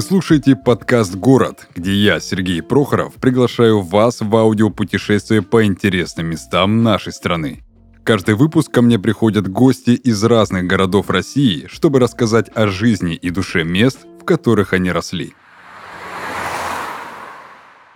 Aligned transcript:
Вы 0.00 0.06
слушаете 0.06 0.56
подкаст 0.56 1.14
«Город», 1.14 1.68
где 1.74 1.92
я, 1.92 2.20
Сергей 2.20 2.62
Прохоров, 2.62 3.16
приглашаю 3.16 3.82
вас 3.82 4.22
в 4.22 4.34
аудиопутешествие 4.34 5.42
по 5.42 5.66
интересным 5.66 6.28
местам 6.28 6.82
нашей 6.82 7.12
страны. 7.12 7.62
Каждый 8.02 8.34
выпуск 8.34 8.72
ко 8.72 8.80
мне 8.80 8.98
приходят 8.98 9.46
гости 9.46 9.90
из 9.90 10.24
разных 10.24 10.66
городов 10.66 11.10
России, 11.10 11.66
чтобы 11.70 11.98
рассказать 11.98 12.48
о 12.54 12.66
жизни 12.68 13.14
и 13.14 13.28
душе 13.28 13.62
мест, 13.62 13.98
в 14.18 14.24
которых 14.24 14.72
они 14.72 14.90
росли. 14.90 15.34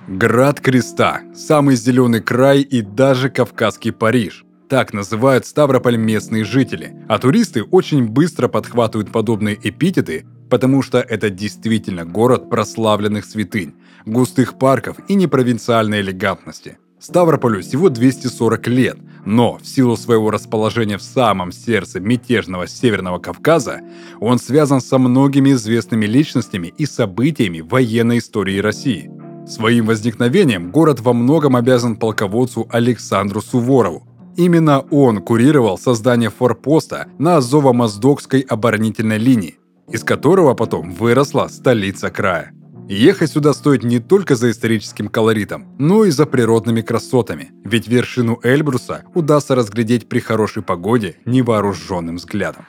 Град 0.06 0.60
Креста, 0.60 1.23
самый 1.34 1.77
зеленый 1.77 2.20
край 2.20 2.60
и 2.60 2.82
даже 2.82 3.30
Кавказский 3.30 3.92
Париж. 3.92 4.45
Так 4.68 4.92
называют 4.92 5.46
Ставрополь 5.46 5.96
местные 5.96 6.45
жители, 6.45 6.95
а 7.09 7.18
туристы 7.18 7.62
очень 7.62 8.06
быстро 8.06 8.48
подхватывают 8.48 9.10
подобные 9.10 9.59
эпитеты, 9.62 10.27
потому 10.50 10.82
что 10.82 10.98
это 11.00 11.30
действительно 11.30 12.04
город 12.04 12.50
прославленных 12.50 13.24
святынь, 13.24 13.74
густых 14.06 14.58
парков 14.58 14.98
и 15.08 15.14
непровинциальной 15.14 16.00
элегантности. 16.00 16.78
Ставрополю 17.04 17.60
всего 17.60 17.90
240 17.90 18.66
лет, 18.68 18.96
но 19.26 19.58
в 19.58 19.66
силу 19.66 19.94
своего 19.94 20.30
расположения 20.30 20.96
в 20.96 21.02
самом 21.02 21.52
сердце 21.52 22.00
мятежного 22.00 22.66
Северного 22.66 23.18
Кавказа, 23.18 23.82
он 24.20 24.38
связан 24.38 24.80
со 24.80 24.96
многими 24.96 25.52
известными 25.52 26.06
личностями 26.06 26.72
и 26.78 26.86
событиями 26.86 27.60
военной 27.60 28.18
истории 28.18 28.58
России. 28.58 29.10
Своим 29.46 29.84
возникновением 29.84 30.70
город 30.70 31.01
во 31.01 31.12
многом 31.12 31.56
обязан 31.56 31.96
полководцу 31.96 32.66
Александру 32.70 33.42
Суворову. 33.42 34.06
Именно 34.38 34.80
он 34.90 35.20
курировал 35.20 35.76
создание 35.76 36.30
форпоста 36.30 37.08
на 37.18 37.36
Азово-Моздокской 37.36 38.40
оборонительной 38.40 39.18
линии, 39.18 39.58
из 39.88 40.04
которого 40.04 40.54
потом 40.54 40.93
выросла 40.93 41.49
столица 41.49 42.10
края. 42.10 42.52
Ехать 42.88 43.30
сюда 43.32 43.54
стоит 43.54 43.82
не 43.82 43.99
только 43.99 44.37
за 44.37 44.51
историческим 44.51 45.09
колоритом, 45.09 45.74
но 45.79 46.04
и 46.04 46.10
за 46.10 46.26
природными 46.26 46.82
красотами, 46.82 47.51
ведь 47.65 47.88
вершину 47.88 48.38
Эльбруса 48.43 49.04
удастся 49.15 49.54
разглядеть 49.54 50.07
при 50.09 50.18
хорошей 50.18 50.63
погоде 50.63 51.16
невооруженным 51.24 52.16
взглядом. 52.16 52.66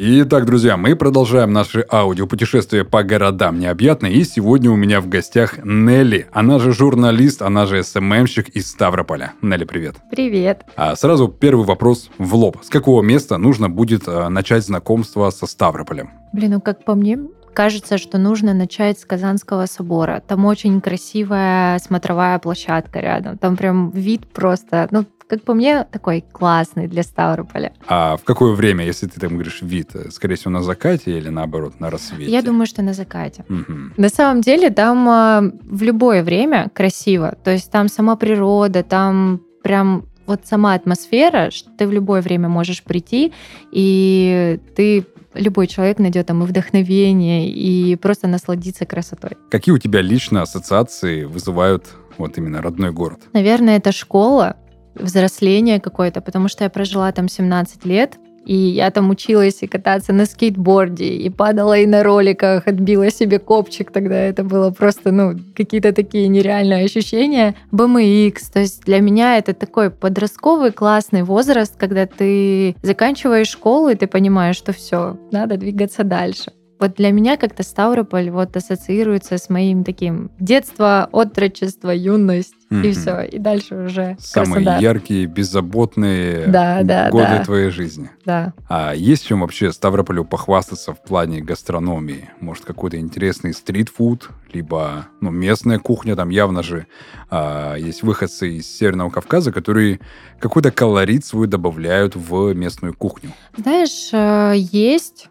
Итак, 0.00 0.46
друзья, 0.46 0.76
мы 0.76 0.94
продолжаем 0.94 1.52
наше 1.52 1.84
аудиопутешествие 1.90 2.84
по 2.84 3.02
городам 3.02 3.58
необъятной, 3.58 4.12
и 4.12 4.22
сегодня 4.22 4.70
у 4.70 4.76
меня 4.76 5.00
в 5.00 5.08
гостях 5.08 5.58
Нелли, 5.64 6.28
она 6.30 6.60
же 6.60 6.72
журналист, 6.72 7.42
она 7.42 7.66
же 7.66 7.82
СММщик 7.82 8.48
из 8.50 8.70
Ставрополя. 8.70 9.32
Нелли, 9.42 9.64
привет. 9.64 9.96
Привет. 10.08 10.64
А 10.76 10.94
сразу 10.94 11.26
первый 11.26 11.66
вопрос 11.66 12.10
в 12.16 12.32
лоб. 12.36 12.58
С 12.62 12.68
какого 12.68 13.02
места 13.02 13.38
нужно 13.38 13.68
будет 13.68 14.04
а, 14.06 14.28
начать 14.28 14.64
знакомство 14.64 15.30
со 15.30 15.48
Ставрополем? 15.48 16.12
Блин, 16.32 16.52
ну 16.52 16.60
как 16.60 16.84
по 16.84 16.94
мне, 16.94 17.18
кажется, 17.52 17.98
что 17.98 18.18
нужно 18.18 18.54
начать 18.54 19.00
с 19.00 19.04
Казанского 19.04 19.66
собора. 19.66 20.22
Там 20.24 20.44
очень 20.44 20.80
красивая 20.80 21.80
смотровая 21.80 22.38
площадка 22.38 23.00
рядом. 23.00 23.36
Там 23.36 23.56
прям 23.56 23.90
вид 23.90 24.28
просто, 24.28 24.86
ну, 24.92 25.06
как 25.28 25.42
по 25.42 25.54
мне, 25.54 25.84
такой 25.84 26.24
классный 26.32 26.88
для 26.88 27.02
Ставрополя. 27.02 27.72
А 27.86 28.16
в 28.16 28.24
какое 28.24 28.54
время, 28.54 28.84
если 28.84 29.06
ты 29.06 29.20
там 29.20 29.34
говоришь 29.34 29.62
вид, 29.62 29.90
э, 29.94 30.10
скорее 30.10 30.36
всего, 30.36 30.50
на 30.50 30.62
закате 30.62 31.18
или 31.18 31.28
наоборот, 31.28 31.80
на 31.80 31.90
рассвете? 31.90 32.30
Я 32.30 32.42
думаю, 32.42 32.66
что 32.66 32.82
на 32.82 32.94
закате. 32.94 33.44
Угу. 33.48 33.72
На 33.96 34.08
самом 34.08 34.40
деле 34.40 34.70
там 34.70 35.08
э, 35.08 35.52
в 35.62 35.82
любое 35.82 36.22
время 36.22 36.70
красиво. 36.74 37.36
То 37.44 37.50
есть 37.50 37.70
там 37.70 37.88
сама 37.88 38.16
природа, 38.16 38.82
там 38.82 39.42
прям 39.62 40.06
вот 40.26 40.40
сама 40.44 40.74
атмосфера, 40.74 41.50
что 41.50 41.70
ты 41.70 41.86
в 41.86 41.92
любое 41.92 42.22
время 42.22 42.48
можешь 42.48 42.82
прийти, 42.82 43.32
и 43.70 44.60
ты 44.76 45.06
любой 45.34 45.66
человек 45.66 45.98
найдет 45.98 46.26
там 46.26 46.42
и 46.42 46.46
вдохновение, 46.46 47.48
и 47.48 47.96
просто 47.96 48.28
насладиться 48.28 48.86
красотой. 48.86 49.32
Какие 49.50 49.74
у 49.74 49.78
тебя 49.78 50.00
лично 50.00 50.42
ассоциации 50.42 51.24
вызывают 51.24 51.86
вот 52.18 52.36
именно 52.38 52.60
родной 52.60 52.92
город? 52.92 53.20
Наверное, 53.32 53.76
это 53.76 53.92
школа, 53.92 54.56
взросление 54.98 55.80
какое-то, 55.80 56.20
потому 56.20 56.48
что 56.48 56.64
я 56.64 56.70
прожила 56.70 57.10
там 57.12 57.28
17 57.28 57.84
лет, 57.84 58.18
и 58.48 58.56
я 58.56 58.90
там 58.90 59.10
училась 59.10 59.58
и 59.62 59.66
кататься 59.66 60.14
на 60.14 60.24
скейтборде, 60.24 61.04
и 61.04 61.28
падала 61.28 61.78
и 61.78 61.84
на 61.84 62.02
роликах, 62.02 62.66
отбила 62.66 63.10
себе 63.10 63.38
копчик 63.38 63.92
тогда. 63.92 64.16
Это 64.16 64.42
было 64.42 64.70
просто, 64.70 65.12
ну, 65.12 65.34
какие-то 65.54 65.92
такие 65.92 66.28
нереальные 66.28 66.86
ощущения. 66.86 67.54
BMX, 67.72 68.34
то 68.52 68.60
есть 68.60 68.84
для 68.84 69.00
меня 69.00 69.36
это 69.36 69.52
такой 69.52 69.90
подростковый 69.90 70.72
классный 70.72 71.24
возраст, 71.24 71.76
когда 71.76 72.06
ты 72.06 72.74
заканчиваешь 72.82 73.48
школу, 73.48 73.90
и 73.90 73.94
ты 73.94 74.06
понимаешь, 74.06 74.56
что 74.56 74.72
все, 74.72 75.18
надо 75.30 75.58
двигаться 75.58 76.02
дальше. 76.02 76.52
Вот 76.78 76.94
для 76.94 77.10
меня 77.10 77.36
как-то 77.36 77.62
Ставрополь 77.62 78.30
вот 78.30 78.56
ассоциируется 78.56 79.38
с 79.38 79.48
моим 79.48 79.84
таким 79.84 80.30
детство, 80.38 81.08
отрочество, 81.10 81.90
юность 81.90 82.54
mm-hmm. 82.70 82.86
и 82.86 82.92
все, 82.92 83.20
и 83.22 83.38
дальше 83.38 83.74
уже 83.74 84.16
самые 84.20 84.64
Краснодар. 84.64 84.82
яркие, 84.82 85.26
беззаботные 85.26 86.46
да, 86.46 86.82
да, 86.82 87.10
годы 87.10 87.38
да. 87.38 87.44
твоей 87.44 87.70
жизни. 87.70 88.10
Да. 88.24 88.52
А 88.68 88.94
есть 88.94 89.26
чем 89.26 89.40
вообще 89.40 89.72
Ставрополю 89.72 90.24
похвастаться 90.24 90.92
в 90.92 91.02
плане 91.02 91.40
гастрономии? 91.40 92.30
Может 92.40 92.64
какой-то 92.64 92.98
интересный 92.98 93.52
стритфуд, 93.52 94.30
либо 94.52 95.06
ну, 95.20 95.30
местная 95.30 95.78
кухня, 95.78 96.14
там 96.16 96.28
явно 96.28 96.62
же 96.62 96.86
а, 97.30 97.74
есть 97.74 98.02
выходцы 98.02 98.56
из 98.56 98.66
Северного 98.66 99.10
Кавказа, 99.10 99.52
которые 99.52 100.00
какой-то 100.38 100.70
колорит 100.70 101.24
свой 101.24 101.48
добавляют 101.48 102.14
в 102.14 102.52
местную 102.54 102.94
кухню. 102.94 103.32
Знаешь, 103.56 104.10
э, 104.12 104.54
есть 104.56 105.28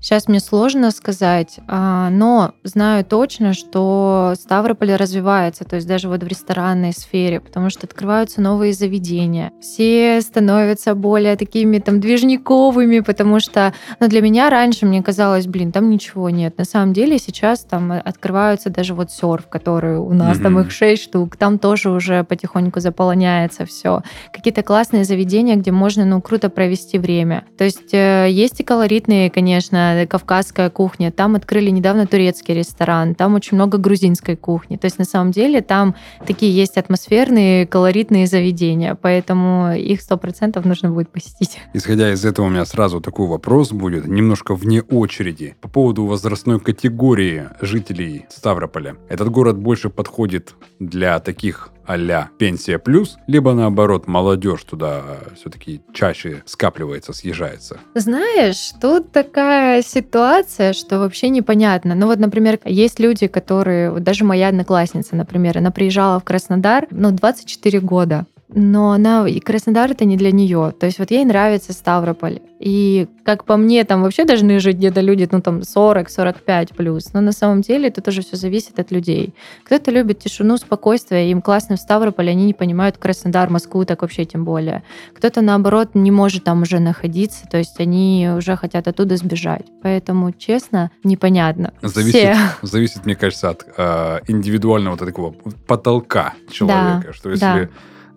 Сейчас 0.00 0.28
мне 0.28 0.40
сложно 0.40 0.90
сказать, 0.92 1.60
а, 1.68 2.08
но 2.10 2.54
знаю 2.64 3.04
точно, 3.04 3.52
что 3.52 4.32
Ставрополь 4.34 4.94
развивается, 4.94 5.64
то 5.64 5.76
есть 5.76 5.86
даже 5.86 6.08
вот 6.08 6.22
в 6.22 6.26
ресторанной 6.26 6.92
сфере, 6.92 7.38
потому 7.38 7.68
что 7.68 7.86
открываются 7.86 8.40
новые 8.40 8.72
заведения. 8.72 9.52
Все 9.60 10.20
становятся 10.22 10.94
более 10.94 11.36
такими 11.36 11.78
там 11.78 12.00
движниковыми, 12.00 13.00
потому 13.00 13.40
что 13.40 13.74
ну, 14.00 14.08
для 14.08 14.22
меня 14.22 14.48
раньше 14.48 14.86
мне 14.86 15.02
казалось, 15.02 15.46
блин, 15.46 15.70
там 15.70 15.90
ничего 15.90 16.30
нет. 16.30 16.56
На 16.56 16.64
самом 16.64 16.94
деле 16.94 17.18
сейчас 17.18 17.60
там 17.60 17.92
открываются 17.92 18.70
даже 18.70 18.94
вот 18.94 19.10
серф, 19.10 19.48
который 19.48 19.98
у 19.98 20.14
нас 20.14 20.38
mm-hmm. 20.38 20.42
там 20.42 20.60
их 20.60 20.70
шесть 20.70 21.04
штук, 21.04 21.36
там 21.36 21.58
тоже 21.58 21.90
уже 21.90 22.24
потихоньку 22.24 22.80
заполняется 22.80 23.66
все. 23.66 24.02
Какие-то 24.32 24.62
классные 24.62 25.04
заведения, 25.04 25.56
где 25.56 25.72
можно, 25.72 26.06
ну, 26.06 26.22
круто 26.22 26.48
провести 26.48 26.98
время. 26.98 27.44
То 27.58 27.64
есть 27.64 27.92
э, 27.92 28.28
есть 28.30 28.60
и 28.60 28.64
колоритные, 28.64 29.30
конечно, 29.30 29.89
кавказская 30.06 30.70
кухня, 30.70 31.12
там 31.12 31.36
открыли 31.36 31.70
недавно 31.70 32.06
турецкий 32.06 32.54
ресторан, 32.54 33.14
там 33.14 33.34
очень 33.34 33.56
много 33.56 33.78
грузинской 33.78 34.36
кухни. 34.36 34.76
То 34.76 34.86
есть 34.86 34.98
на 34.98 35.04
самом 35.04 35.30
деле 35.30 35.60
там 35.60 35.94
такие 36.26 36.54
есть 36.54 36.76
атмосферные, 36.76 37.66
колоритные 37.66 38.26
заведения, 38.26 38.94
поэтому 38.94 39.72
их 39.74 40.00
сто 40.00 40.16
процентов 40.16 40.64
нужно 40.64 40.90
будет 40.90 41.10
посетить. 41.10 41.58
Исходя 41.74 42.12
из 42.12 42.24
этого 42.24 42.46
у 42.46 42.50
меня 42.50 42.64
сразу 42.64 43.00
такой 43.00 43.26
вопрос 43.26 43.72
будет, 43.72 44.06
немножко 44.06 44.54
вне 44.54 44.82
очереди, 44.82 45.56
по 45.60 45.68
поводу 45.68 46.06
возрастной 46.06 46.60
категории 46.60 47.48
жителей 47.60 48.26
Ставрополя. 48.28 48.96
Этот 49.08 49.30
город 49.30 49.58
больше 49.58 49.90
подходит 49.90 50.54
для 50.78 51.18
таких 51.20 51.70
а 51.86 52.28
пенсия 52.38 52.78
плюс, 52.78 53.18
либо 53.26 53.52
наоборот 53.52 54.06
молодежь 54.06 54.64
туда 54.64 55.02
все-таки 55.36 55.80
чаще 55.92 56.42
скапливается, 56.46 57.12
съезжается? 57.12 57.78
Знаешь, 57.94 58.72
тут 58.80 59.12
такая 59.12 59.82
ситуация, 59.82 60.72
что 60.72 60.98
вообще 60.98 61.28
непонятно. 61.28 61.94
Ну 61.94 62.06
вот, 62.06 62.18
например, 62.18 62.58
есть 62.64 63.00
люди, 63.00 63.26
которые, 63.26 63.90
вот 63.90 64.02
даже 64.02 64.24
моя 64.24 64.48
одноклассница, 64.48 65.16
например, 65.16 65.58
она 65.58 65.70
приезжала 65.70 66.20
в 66.20 66.24
Краснодар, 66.24 66.86
ну, 66.90 67.10
24 67.10 67.80
года 67.80 68.26
но 68.54 68.92
она 68.92 69.28
и 69.28 69.40
Краснодар 69.40 69.90
это 69.92 70.04
не 70.04 70.16
для 70.16 70.32
нее. 70.32 70.72
То 70.78 70.86
есть 70.86 70.98
вот 70.98 71.10
ей 71.10 71.24
нравится 71.24 71.72
Ставрополь. 71.72 72.40
И 72.58 73.08
как 73.24 73.44
по 73.44 73.56
мне, 73.56 73.84
там 73.84 74.02
вообще 74.02 74.24
должны 74.24 74.60
жить 74.60 74.76
где-то 74.76 75.00
люди, 75.00 75.26
ну 75.30 75.40
там 75.40 75.60
40-45 75.60 76.74
плюс. 76.74 77.12
Но 77.12 77.20
на 77.20 77.32
самом 77.32 77.62
деле 77.62 77.88
это 77.88 78.02
тоже 78.02 78.22
все 78.22 78.36
зависит 78.36 78.78
от 78.78 78.90
людей. 78.90 79.34
Кто-то 79.64 79.90
любит 79.90 80.18
тишину, 80.18 80.56
спокойствие, 80.56 81.30
им 81.30 81.40
классно 81.40 81.76
в 81.76 81.80
Ставрополе, 81.80 82.32
они 82.32 82.44
не 82.44 82.54
понимают 82.54 82.98
Краснодар, 82.98 83.48
Москву 83.50 83.84
так 83.84 84.02
вообще 84.02 84.24
тем 84.24 84.44
более. 84.44 84.82
Кто-то 85.14 85.40
наоборот 85.40 85.94
не 85.94 86.10
может 86.10 86.44
там 86.44 86.62
уже 86.62 86.80
находиться, 86.80 87.46
то 87.46 87.56
есть 87.56 87.80
они 87.80 88.28
уже 88.36 88.56
хотят 88.56 88.88
оттуда 88.88 89.16
сбежать. 89.16 89.66
Поэтому, 89.82 90.32
честно, 90.32 90.90
непонятно. 91.02 91.72
Зависит, 91.82 92.14
все. 92.14 92.36
зависит 92.62 93.06
мне 93.06 93.16
кажется, 93.16 93.50
от 93.50 93.64
э, 93.76 94.20
индивидуального 94.28 94.96
вот 94.96 95.06
такого 95.06 95.34
потолка 95.66 96.34
человека. 96.50 97.04
Да, 97.06 97.12
что 97.12 97.30
если 97.30 97.40
да 97.40 97.68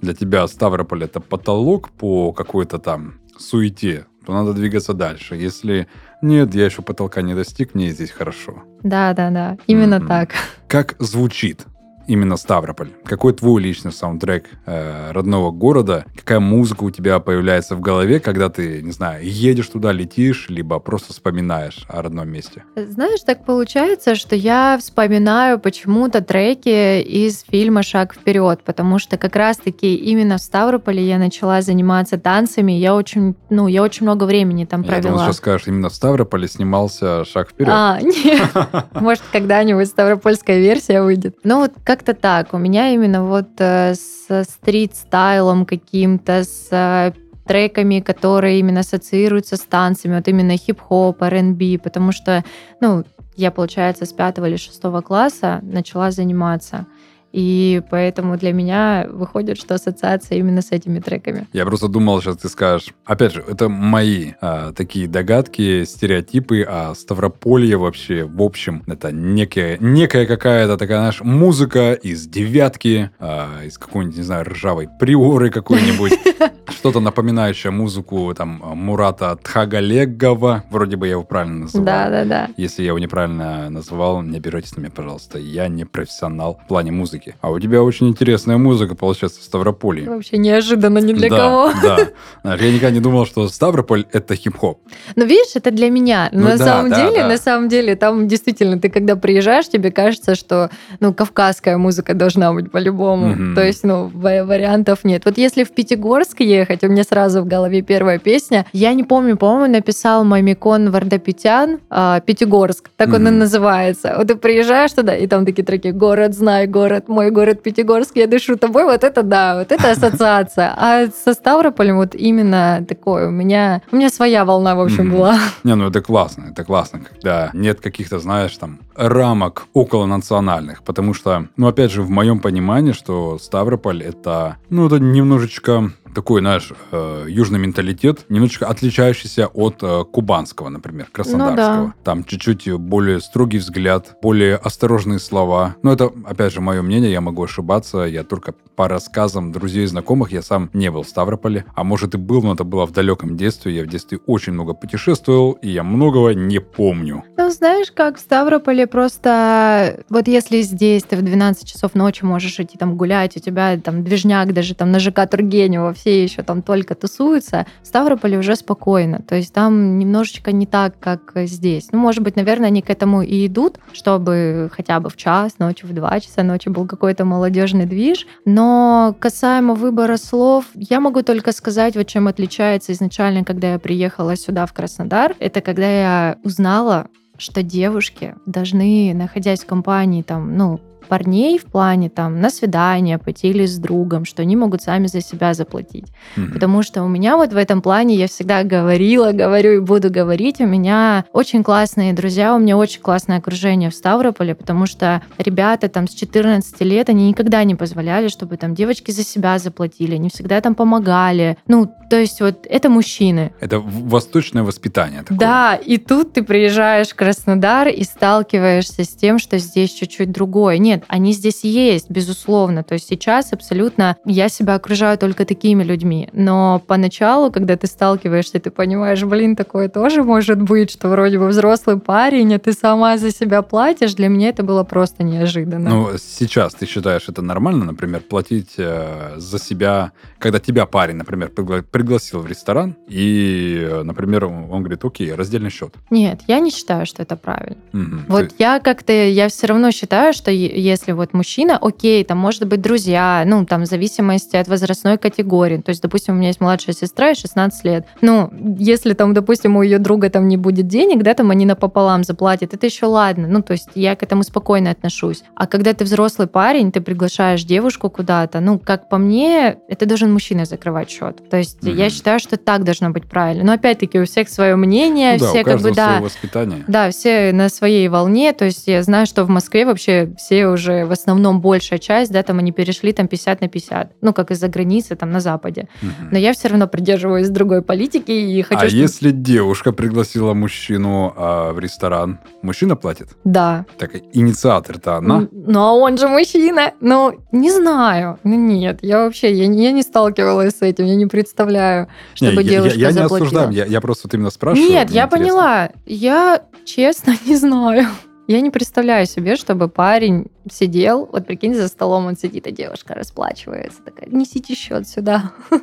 для 0.04 0.14
тебя 0.14 0.48
Ставрополь 0.48 1.04
это 1.06 1.20
потолок 1.20 1.90
по 1.90 2.34
какой-то 2.34 2.78
там 2.78 3.16
суете, 3.38 4.06
то 4.26 4.34
надо 4.34 4.54
двигаться 4.54 4.94
дальше. 4.94 5.36
Если 5.36 5.88
нет, 6.22 6.54
я 6.54 6.66
еще 6.66 6.82
потолка 6.82 7.22
не 7.22 7.34
достиг, 7.34 7.74
мне 7.74 7.90
здесь 7.90 8.12
хорошо. 8.12 8.64
Да, 8.84 9.14
да, 9.14 9.30
да, 9.30 9.58
именно 9.66 9.96
mm-hmm. 9.96 10.08
так. 10.08 10.30
Как 10.68 10.96
звучит 11.00 11.66
именно 12.08 12.38
Ставрополь? 12.38 12.92
Какой 13.06 13.34
твой 13.34 13.62
личный 13.62 13.92
саундтрек 13.92 14.46
э, 14.66 15.12
родного 15.12 15.52
города? 15.52 16.06
Какая 16.16 16.40
музыка 16.40 16.84
у 16.84 16.92
тебя 16.92 17.20
появляется 17.20 17.76
в 17.76 17.82
голове, 17.82 18.20
когда 18.20 18.50
ты, 18.50 18.82
не 18.82 18.92
знаю, 18.92 19.26
едешь 19.26 19.68
туда, 19.68 19.92
летишь, 19.92 20.48
либо 20.50 20.80
просто 20.80 21.14
вспоминаешь 21.14 21.86
о 21.88 22.02
родном 22.02 22.30
месте? 22.30 22.64
Знаешь, 22.76 23.22
так 23.22 23.46
получается, 23.46 24.16
что 24.16 24.36
я 24.36 24.78
вспоминаю 24.80 25.60
почему-то 25.60 26.22
треки 26.22 27.02
из 27.02 27.44
фильма 27.48 27.84
«Шаг 27.84 28.14
вперед», 28.14 28.62
потому 28.64 29.00
что 29.00 29.18
как 29.18 29.36
раз-таки 29.36 29.96
именно 29.96 30.38
в 30.38 30.42
Ставрополе 30.42 31.06
я 31.06 31.18
начала 31.18 31.62
заниматься 31.62 32.18
танцами. 32.18 32.72
Я 32.72 32.96
очень, 32.96 33.36
ну, 33.50 33.68
я 33.68 33.84
очень 33.84 34.04
много 34.04 34.26
времени 34.26 34.66
там 34.66 34.84
провела. 34.84 34.98
Я 34.98 35.04
думал, 35.04 35.20
сейчас 35.26 35.38
скажешь, 35.38 35.68
именно 35.68 35.90
в 35.90 35.96
Ставрополе 35.96 36.48
снимался 36.48 37.26
«Шаг 37.26 37.50
вперед». 37.50 37.72
А, 37.72 38.00
нет. 38.02 38.50
Может, 38.94 39.24
когда-нибудь 39.32 39.88
ставропольская 39.88 40.60
версия 40.60 41.02
выйдет. 41.02 41.38
Ну, 41.44 41.60
вот 41.60 41.74
как-то 41.96 42.16
так. 42.16 42.54
У 42.54 42.58
меня 42.58 42.90
именно 42.90 43.24
вот 43.24 43.50
э, 43.60 43.94
со 43.94 44.44
стрит-стайлом 44.44 45.66
каким-то, 45.66 46.44
с 46.44 46.70
э, 46.72 47.12
треками, 47.46 48.00
которые 48.00 48.60
именно 48.60 48.80
ассоциируются 48.80 49.58
с 49.58 49.62
танцами, 49.62 50.16
вот 50.16 50.28
именно 50.28 50.58
хип-хоп, 50.58 51.22
R&B, 51.22 51.78
потому 51.84 52.12
что, 52.12 52.44
ну, 52.82 53.04
я, 53.36 53.52
получается, 53.52 54.06
с 54.06 54.14
пятого 54.14 54.48
или 54.48 54.56
шестого 54.56 55.02
класса 55.02 55.60
начала 55.62 56.10
заниматься. 56.10 56.88
И 57.34 57.82
поэтому 57.90 58.38
для 58.38 58.54
меня 58.54 59.08
выходит, 59.10 59.58
что 59.58 59.74
ассоциация 59.74 60.38
именно 60.38 60.62
с 60.62 60.72
этими 60.72 61.00
треками. 61.00 61.48
Я 61.52 61.66
просто 61.66 61.88
думал, 61.88 62.22
сейчас 62.22 62.38
ты 62.38 62.48
скажешь. 62.48 62.94
Опять 63.06 63.34
же, 63.34 63.44
это 63.46 63.70
мои 63.70 64.34
а, 64.40 64.72
такие 64.72 65.08
догадки, 65.08 65.84
стереотипы, 65.84 66.64
а 66.68 66.94
Ставрополье 66.94 67.78
вообще, 67.78 68.24
в 68.24 68.42
общем, 68.42 68.84
это 68.86 69.12
некая, 69.12 69.78
некая 69.80 70.28
какая-то 70.28 70.78
такая, 70.78 71.00
знаешь, 71.00 71.22
музыка 71.22 71.94
из 71.94 72.28
девятки, 72.28 73.10
а, 73.20 73.64
из 73.66 73.80
какой-нибудь, 73.80 74.18
не 74.18 74.24
знаю, 74.24 74.46
ржавой 74.46 74.88
приоры 75.00 75.50
какой-нибудь. 75.50 76.14
Что-то 76.70 77.00
напоминающее 77.00 77.72
музыку 77.72 78.34
там 78.36 78.62
Мурата 78.76 79.36
Тхагалегова. 79.42 80.66
Вроде 80.70 80.98
бы 80.98 81.08
я 81.08 81.14
его 81.14 81.24
правильно 81.24 81.62
называл. 81.62 81.86
Да, 81.86 82.10
да, 82.10 82.26
да. 82.26 82.50
Если 82.58 82.84
я 82.84 82.90
его 82.90 83.00
неправильно 83.00 83.70
назвал, 83.70 84.22
не 84.22 84.38
обижайтесь 84.38 84.76
на 84.76 84.82
меня, 84.82 84.92
пожалуйста. 84.92 85.40
Я 85.40 85.68
не 85.68 85.86
профессионал 85.86 86.60
в 86.64 86.68
плане 86.68 86.92
музыки 86.92 87.23
музыки. 87.24 87.36
А 87.42 87.52
у 87.52 87.60
тебя 87.60 87.82
очень 87.82 88.10
интересная 88.10 88.58
музыка, 88.58 88.96
получается, 88.96 89.42
в 89.42 89.44
Ставрополе. 89.44 90.10
Вообще 90.10 90.38
неожиданно 90.38 91.00
ни 91.00 91.14
для 91.14 91.30
да, 91.30 91.38
кого. 91.38 91.72
Да, 91.82 91.98
я 92.56 92.72
никогда 92.72 92.92
не 92.92 93.00
думал, 93.00 93.26
что 93.26 93.48
Ставрополь— 93.48 94.06
это 94.12 94.36
хип-хоп. 94.36 94.80
Ну, 95.16 95.26
видишь, 95.26 95.56
это 95.56 95.72
для 95.72 95.90
меня. 95.90 96.30
Ну, 96.32 96.44
на 96.44 96.58
да, 96.58 96.66
самом 96.66 96.92
да, 96.92 97.06
деле, 97.06 97.22
да. 97.22 97.28
на 97.28 97.38
самом 97.38 97.70
деле, 97.70 97.96
там 97.96 98.28
действительно, 98.28 98.80
ты 98.80 98.90
когда 98.90 99.16
приезжаешь, 99.16 99.68
тебе 99.68 99.92
кажется, 99.92 100.36
что, 100.36 100.70
ну, 101.00 101.14
кавказская 101.14 101.78
музыка 101.78 102.14
должна 102.14 102.54
быть 102.54 102.72
по-любому. 102.72 103.34
Угу. 103.34 103.56
То 103.56 103.64
есть, 103.64 103.84
ну, 103.84 104.10
вариантов 104.14 105.04
нет. 105.04 105.26
Вот 105.26 105.38
если 105.38 105.64
в 105.64 105.72
Пятигорск 105.72 106.42
ехать, 106.42 106.84
у 106.84 106.88
меня 106.88 107.04
сразу 107.04 107.42
в 107.42 107.48
голове 107.48 107.82
первая 107.82 108.20
песня. 108.20 108.66
Я 108.74 108.94
не 108.94 109.04
помню, 109.04 109.38
по-моему, 109.38 109.74
написал 109.74 110.24
Мамикон 110.24 110.92
Вардапетян 110.92 111.80
а, 111.90 112.20
«Пятигорск». 112.20 112.90
Так 112.98 113.10
угу. 113.10 113.18
он 113.18 113.28
и 113.28 113.32
называется. 113.32 114.16
Вот 114.18 114.28
ты 114.28 114.36
приезжаешь 114.36 114.92
туда, 114.92 115.16
и 115.16 115.28
там 115.28 115.46
такие 115.46 115.64
треки 115.64 115.90
«Город, 115.90 116.34
знай, 116.34 116.68
город, 116.68 117.08
мой 117.14 117.32
город 117.32 117.64
Пятигорск, 117.64 118.16
я 118.16 118.28
дышу 118.28 118.58
тобой, 118.58 118.84
вот 118.84 119.04
это 119.04 119.24
да, 119.24 119.58
вот 119.60 119.72
это 119.72 119.92
ассоциация. 119.92 120.74
А 120.76 121.08
со 121.08 121.34
Ставрополем 121.34 121.98
вот 121.98 122.16
именно 122.16 122.86
такое, 122.88 123.28
у 123.28 123.32
меня, 123.32 123.82
у 123.92 123.96
меня 123.96 124.10
своя 124.10 124.44
волна, 124.44 124.76
в 124.76 124.82
общем, 124.82 125.12
была. 125.12 125.38
Не, 125.64 125.76
ну 125.76 125.88
это 125.88 126.02
классно, 126.02 126.48
это 126.52 126.64
классно, 126.64 127.00
когда 127.00 127.50
нет 127.54 127.80
каких-то, 127.80 128.20
знаешь, 128.20 128.58
там, 128.58 128.80
рамок 128.96 129.68
около 129.74 130.06
национальных, 130.06 130.84
потому 130.84 131.14
что, 131.14 131.48
ну, 131.58 131.68
опять 131.68 131.92
же, 131.92 132.02
в 132.02 132.10
моем 132.10 132.40
понимании, 132.40 132.92
что 132.92 133.38
Ставрополь 133.38 134.04
это, 134.04 134.58
ну, 134.70 134.88
это 134.88 135.00
немножечко 135.00 135.92
такой, 136.14 136.42
знаешь, 136.42 136.72
э, 136.92 137.26
южный 137.28 137.60
менталитет, 137.60 138.26
немножечко 138.30 138.68
отличающийся 138.68 139.48
от 139.48 139.80
э, 139.82 140.04
кубанского, 140.12 140.70
например, 140.70 141.08
краснодарского. 141.12 141.76
Ну, 141.76 141.88
да. 141.88 141.94
Там 142.04 142.24
чуть-чуть 142.24 142.72
более 142.74 143.20
строгий 143.22 143.58
взгляд, 143.58 144.16
более 144.22 144.56
осторожные 144.56 145.20
слова. 145.20 145.76
Но 145.84 145.92
это, 145.92 146.12
опять 146.26 146.54
же, 146.54 146.62
мое 146.62 146.82
мнение, 146.82 147.12
я 147.12 147.22
могу 147.22 147.44
ошибаться, 147.44 148.00
я 148.00 148.24
только 148.24 148.54
по 148.76 148.88
рассказам 148.88 149.52
друзей 149.52 149.84
и 149.84 149.88
знакомых, 149.88 150.32
я 150.32 150.42
сам 150.42 150.70
не 150.74 150.90
был 150.90 151.04
в 151.04 151.08
Ставрополе, 151.08 151.66
а 151.76 151.84
может 151.84 152.16
и 152.16 152.18
был, 152.18 152.42
но 152.42 152.54
это 152.54 152.64
было 152.64 152.86
в 152.86 152.92
далеком 152.92 153.38
детстве, 153.38 153.76
я 153.76 153.84
в 153.84 153.88
детстве 153.88 154.20
очень 154.26 154.54
много 154.54 154.74
путешествовал, 154.74 155.54
и 155.54 155.70
я 155.70 155.84
многого 155.84 156.34
не 156.34 156.60
помню. 156.60 157.24
Ну, 157.38 157.50
знаешь, 157.50 157.92
как 157.92 158.18
в 158.18 158.20
Ставрополе 158.20 158.88
просто, 158.88 160.04
вот 160.10 160.28
если 160.28 160.62
здесь 160.62 161.04
ты 161.04 161.18
в 161.18 161.22
12 161.22 161.68
часов 161.68 161.94
ночи 161.94 162.24
можешь 162.24 162.60
идти 162.60 162.78
там 162.78 162.98
гулять, 162.98 163.38
у 163.38 163.40
тебя 163.40 163.78
там 163.78 164.04
движняк 164.04 164.54
даже 164.54 164.76
там 164.76 164.92
на 164.92 165.00
ЖК 165.00 165.28
Тургенева, 165.30 165.94
все 166.04 166.22
еще 166.24 166.44
там 166.44 166.62
только 166.62 166.96
тусуются, 166.96 167.66
в 167.82 167.88
Ставрополе 167.88 168.38
уже 168.38 168.58
спокойно. 168.58 169.22
То 169.22 169.36
есть 169.36 169.54
там 169.54 169.98
немножечко 169.98 170.52
не 170.52 170.66
так, 170.66 171.00
как 171.00 171.32
здесь. 171.36 171.90
Ну, 171.94 172.00
может 172.00 172.22
быть, 172.22 172.36
наверное, 172.36 172.68
они 172.68 172.82
к 172.82 172.90
этому 172.90 173.22
и 173.22 173.48
идут, 173.48 173.80
чтобы 173.94 174.70
хотя 174.74 175.00
бы 175.00 175.10
в 175.10 175.16
час 175.16 175.60
ночи, 175.60 175.86
в 175.86 175.94
два 175.94 176.20
часа 176.20 176.44
ночи 176.44 176.68
был 176.68 176.88
какой-то 176.88 177.24
молодежный 177.24 177.86
движ. 177.86 178.28
Но 178.44 179.16
касаемо 179.18 179.76
выбора 179.76 180.18
слов, 180.18 180.66
я 180.76 181.00
могу 181.00 181.22
только 181.22 181.54
сказать, 181.54 181.96
вот 181.96 182.08
чем 182.08 182.28
отличается 182.28 182.92
изначально, 182.92 183.46
когда 183.46 183.72
я 183.72 183.80
приехала 183.80 184.36
сюда, 184.36 184.66
в 184.66 184.74
Краснодар, 184.74 185.36
это 185.40 185.62
когда 185.62 185.90
я 185.90 186.38
узнала, 186.44 187.08
что 187.38 187.64
девушки 187.64 188.36
должны, 188.46 189.14
находясь 189.14 189.62
в 189.62 189.66
компании, 189.66 190.22
там, 190.22 190.58
ну, 190.58 190.80
парней 191.14 191.60
в 191.60 191.66
плане 191.66 192.10
там 192.10 192.42
на 192.42 192.50
свидание 192.50 193.20
пойти 193.20 193.50
или 193.50 193.68
с 193.68 193.78
другом, 193.78 194.26
что 194.26 194.42
они 194.42 194.56
могут 194.56 194.82
сами 194.82 195.06
за 195.06 195.22
себя 195.22 195.54
заплатить. 195.54 196.06
Mm-hmm. 196.36 196.54
Потому 196.54 196.82
что 196.82 197.04
у 197.04 197.08
меня 197.08 197.38
вот 197.38 197.54
в 197.54 197.56
этом 197.56 197.84
плане 197.84 198.16
я 198.16 198.28
всегда 198.28 198.64
говорила, 198.64 199.32
говорю 199.32 199.74
и 199.74 199.80
буду 199.80 200.10
говорить, 200.10 200.60
у 200.60 200.66
меня 200.66 201.26
очень 201.32 201.64
классные 201.64 202.14
друзья, 202.14 202.56
у 202.56 202.58
меня 202.58 202.78
очень 202.78 203.00
классное 203.00 203.38
окружение 203.38 203.92
в 203.92 203.94
Ставрополе, 203.94 204.56
потому 204.56 204.88
что 204.88 205.22
ребята 205.38 205.88
там 205.88 206.08
с 206.08 206.16
14 206.16 206.82
лет, 206.82 207.10
они 207.10 207.30
никогда 207.30 207.64
не 207.64 207.76
позволяли, 207.76 208.28
чтобы 208.28 208.58
там 208.58 208.74
девочки 208.74 209.12
за 209.12 209.24
себя 209.24 209.60
заплатили, 209.60 210.16
они 210.16 210.30
всегда 210.30 210.62
там 210.62 210.74
помогали. 210.74 211.60
Ну, 211.68 211.94
то 212.10 212.20
есть 212.20 212.42
вот 212.42 212.66
это 212.68 212.90
мужчины. 212.90 213.54
Это 213.60 213.80
восточное 213.80 214.64
воспитание. 214.64 215.22
Такое. 215.22 215.38
Да, 215.38 215.76
и 215.76 215.98
тут 215.98 216.34
ты 216.34 216.42
приезжаешь 216.42 217.10
в 217.10 217.16
Краснодар 217.16 217.88
и 217.88 218.04
сталкиваешься 218.04 219.04
с 219.04 219.10
тем, 219.10 219.38
что 219.38 219.60
здесь 219.60 219.92
чуть-чуть 219.94 220.32
другое. 220.32 220.80
Нет, 220.80 221.03
нет, 221.04 221.06
они 221.08 221.34
здесь 221.34 221.64
есть, 221.64 222.10
безусловно. 222.10 222.84
То 222.84 222.94
есть 222.94 223.08
сейчас 223.08 223.54
абсолютно 223.54 224.18
я 224.26 224.50
себя 224.50 224.76
окружаю 224.76 225.18
только 225.18 225.46
такими 225.46 225.84
людьми. 225.84 226.30
Но 226.34 226.82
поначалу, 226.88 227.52
когда 227.52 227.76
ты 227.76 227.88
сталкиваешься, 227.88 228.60
ты 228.60 228.72
понимаешь, 228.72 229.24
блин, 229.24 229.56
такое 229.56 229.90
тоже 229.90 230.24
может 230.24 230.62
быть, 230.62 230.92
что 230.92 231.10
вроде 231.10 231.40
бы 231.40 231.48
взрослый 231.48 232.00
парень, 232.00 232.54
а 232.56 232.60
ты 232.60 232.74
сама 232.74 233.18
за 233.18 233.32
себя 233.32 233.62
платишь. 233.62 234.14
Для 234.14 234.28
меня 234.28 234.50
это 234.50 234.64
было 234.64 234.84
просто 234.84 235.24
неожиданно. 235.24 235.90
Ну, 235.90 236.10
сейчас 236.18 236.74
ты 236.74 236.86
считаешь 236.86 237.28
это 237.28 237.42
нормально, 237.42 237.86
например, 237.86 238.22
платить 238.22 238.74
э, 238.78 239.36
за 239.38 239.60
себя, 239.60 240.12
когда 240.40 240.60
тебя 240.60 240.86
парень, 240.86 241.16
например, 241.16 241.52
пригла- 241.56 241.84
пригласил 241.84 242.40
в 242.40 242.48
ресторан, 242.48 242.96
и, 243.08 243.80
э, 243.82 244.04
например, 244.04 244.46
он 244.46 244.80
говорит, 244.80 245.04
окей, 245.04 245.34
раздельный 245.34 245.70
счет. 245.70 245.94
Нет, 246.10 246.42
я 246.48 246.60
не 246.60 246.72
считаю, 246.72 247.06
что 247.06 247.22
это 247.22 247.36
правильно. 247.36 247.78
Угу. 247.94 248.22
Вот 248.28 248.50
ты... 248.50 248.56
я 248.60 248.80
как-то, 248.80 249.14
я 249.14 249.48
все 249.50 249.68
равно 249.68 249.92
считаю, 249.92 250.34
что 250.34 250.52
если 250.84 251.12
вот 251.12 251.34
мужчина, 251.34 251.78
окей, 251.82 252.24
там 252.24 252.38
может 252.38 252.68
быть 252.68 252.82
друзья, 252.82 253.44
ну, 253.46 253.66
там, 253.66 253.84
в 253.84 253.86
зависимости 253.86 254.56
от 254.56 254.68
возрастной 254.68 255.18
категории. 255.18 255.78
То 255.78 255.90
есть, 255.90 256.02
допустим, 256.02 256.36
у 256.36 256.38
меня 256.38 256.48
есть 256.48 256.62
младшая 256.62 256.96
сестра, 256.96 257.30
ей 257.30 257.36
16 257.36 257.86
лет. 257.86 258.06
Ну, 258.22 258.52
если 258.78 259.14
там, 259.14 259.34
допустим, 259.34 259.78
у 259.78 259.82
ее 259.82 260.00
друга 260.00 260.30
там 260.30 260.48
не 260.48 260.58
будет 260.58 260.88
денег, 260.88 261.24
да, 261.24 261.34
там 261.34 261.52
они 261.52 261.66
напополам 261.66 262.24
заплатят, 262.24 262.74
это 262.74 262.86
еще 262.86 263.06
ладно. 263.06 263.48
Ну, 263.48 263.62
то 263.62 263.74
есть 263.74 263.90
я 263.96 264.16
к 264.16 264.24
этому 264.24 264.44
спокойно 264.44 264.92
отношусь. 264.92 265.44
А 265.56 265.68
когда 265.68 265.94
ты 265.94 266.04
взрослый 266.04 266.48
парень, 266.48 266.92
ты 266.92 267.02
приглашаешь 267.02 267.64
девушку 267.64 268.10
куда-то, 268.10 268.60
ну, 268.60 268.80
как 268.80 269.10
по 269.10 269.18
мне, 269.18 269.78
это 269.88 270.06
должен 270.06 270.32
мужчина 270.32 270.66
закрывать 270.66 271.10
счет. 271.10 271.50
То 271.50 271.58
есть 271.58 271.84
mm-hmm. 271.84 271.96
я 271.96 272.10
считаю, 272.10 272.40
что 272.40 272.58
так 272.58 272.84
должно 272.84 273.10
быть 273.10 273.26
правильно. 273.30 273.64
Но 273.64 273.74
опять-таки 273.74 274.20
у 274.20 274.26
всех 274.26 274.50
свое 274.50 274.76
мнение, 274.76 275.38
ну, 275.40 275.48
все 275.48 275.64
да, 275.64 275.72
как 275.72 275.82
бы 275.82 275.92
да, 275.92 276.20
воспитание. 276.20 276.84
да, 276.88 277.10
все 277.12 277.52
на 277.54 277.70
своей 277.70 278.08
волне. 278.08 278.54
То 278.54 278.66
есть 278.66 278.88
я 278.88 279.02
знаю, 279.04 279.26
что 279.26 279.46
в 279.46 279.50
Москве 279.50 279.86
вообще 279.86 280.34
все 280.38 280.73
уже 280.74 281.06
в 281.06 281.12
основном 281.12 281.62
большая 281.62 282.00
часть, 282.00 282.32
да, 282.32 282.44
там 282.44 282.60
они 282.60 282.72
перешли 282.72 283.14
там 283.14 283.28
50 283.28 283.62
на 283.62 283.68
50, 283.68 284.12
ну, 284.22 284.34
как 284.34 284.52
из-за 284.52 284.68
границы, 284.68 285.16
там, 285.16 285.32
на 285.32 285.40
Западе. 285.40 285.88
Угу. 286.02 286.30
Но 286.32 286.38
я 286.38 286.54
все 286.54 286.68
равно 286.68 286.88
придерживаюсь 286.88 287.50
другой 287.50 287.82
политики 287.82 288.32
и 288.32 288.62
хочу... 288.62 288.82
А 288.82 288.88
чтобы... 288.88 289.02
если 289.02 289.32
девушка 289.32 289.92
пригласила 289.92 290.54
мужчину 290.54 291.34
а, 291.36 291.72
в 291.72 291.80
ресторан, 291.80 292.40
мужчина 292.62 292.96
платит? 292.96 293.30
Да. 293.44 293.86
Так 293.98 294.12
инициатор-то 294.34 295.18
она? 295.18 295.48
Ну, 295.52 295.80
а 295.80 295.94
он 295.94 296.18
же 296.18 296.28
мужчина. 296.28 296.92
Ну, 297.00 297.40
не 297.52 297.72
знаю. 297.72 298.40
Ну, 298.44 298.56
нет, 298.56 299.00
я 299.02 299.24
вообще, 299.24 299.54
я, 299.54 299.66
я 299.66 299.92
не 299.92 300.02
сталкивалась 300.02 300.78
с 300.78 300.82
этим, 300.82 301.06
я 301.06 301.16
не 301.16 301.26
представляю, 301.26 302.08
чтобы 302.34 302.64
не, 302.64 302.70
девушка 302.70 302.98
я, 302.98 303.10
я, 303.10 303.14
я 303.16 303.24
заплатила. 303.24 303.38
не 303.38 303.44
осуждаю, 303.44 303.72
я, 303.72 303.86
я 303.86 304.02
просто 304.02 304.28
вот 304.28 304.34
именно 304.34 304.50
спрашиваю. 304.50 304.90
Нет, 304.90 305.10
я 305.12 305.26
интересно. 305.26 305.38
поняла. 305.38 305.90
Я 306.06 306.64
честно 306.86 307.36
не 307.46 307.56
знаю. 307.56 308.08
Я 308.48 308.60
не 308.60 308.72
представляю 308.72 309.26
себе, 309.26 309.56
чтобы 309.56 309.88
парень 309.88 310.48
сидел, 310.70 311.30
вот 311.32 311.46
прикинь, 311.48 311.74
за 311.74 311.88
столом 311.88 312.26
он 312.26 312.36
сидит, 312.36 312.68
а 312.68 312.72
девушка 312.72 313.16
расплачивается. 313.16 314.02
Такая, 314.04 314.28
несите 314.30 314.76
счет 314.76 315.08
сюда. 315.08 315.52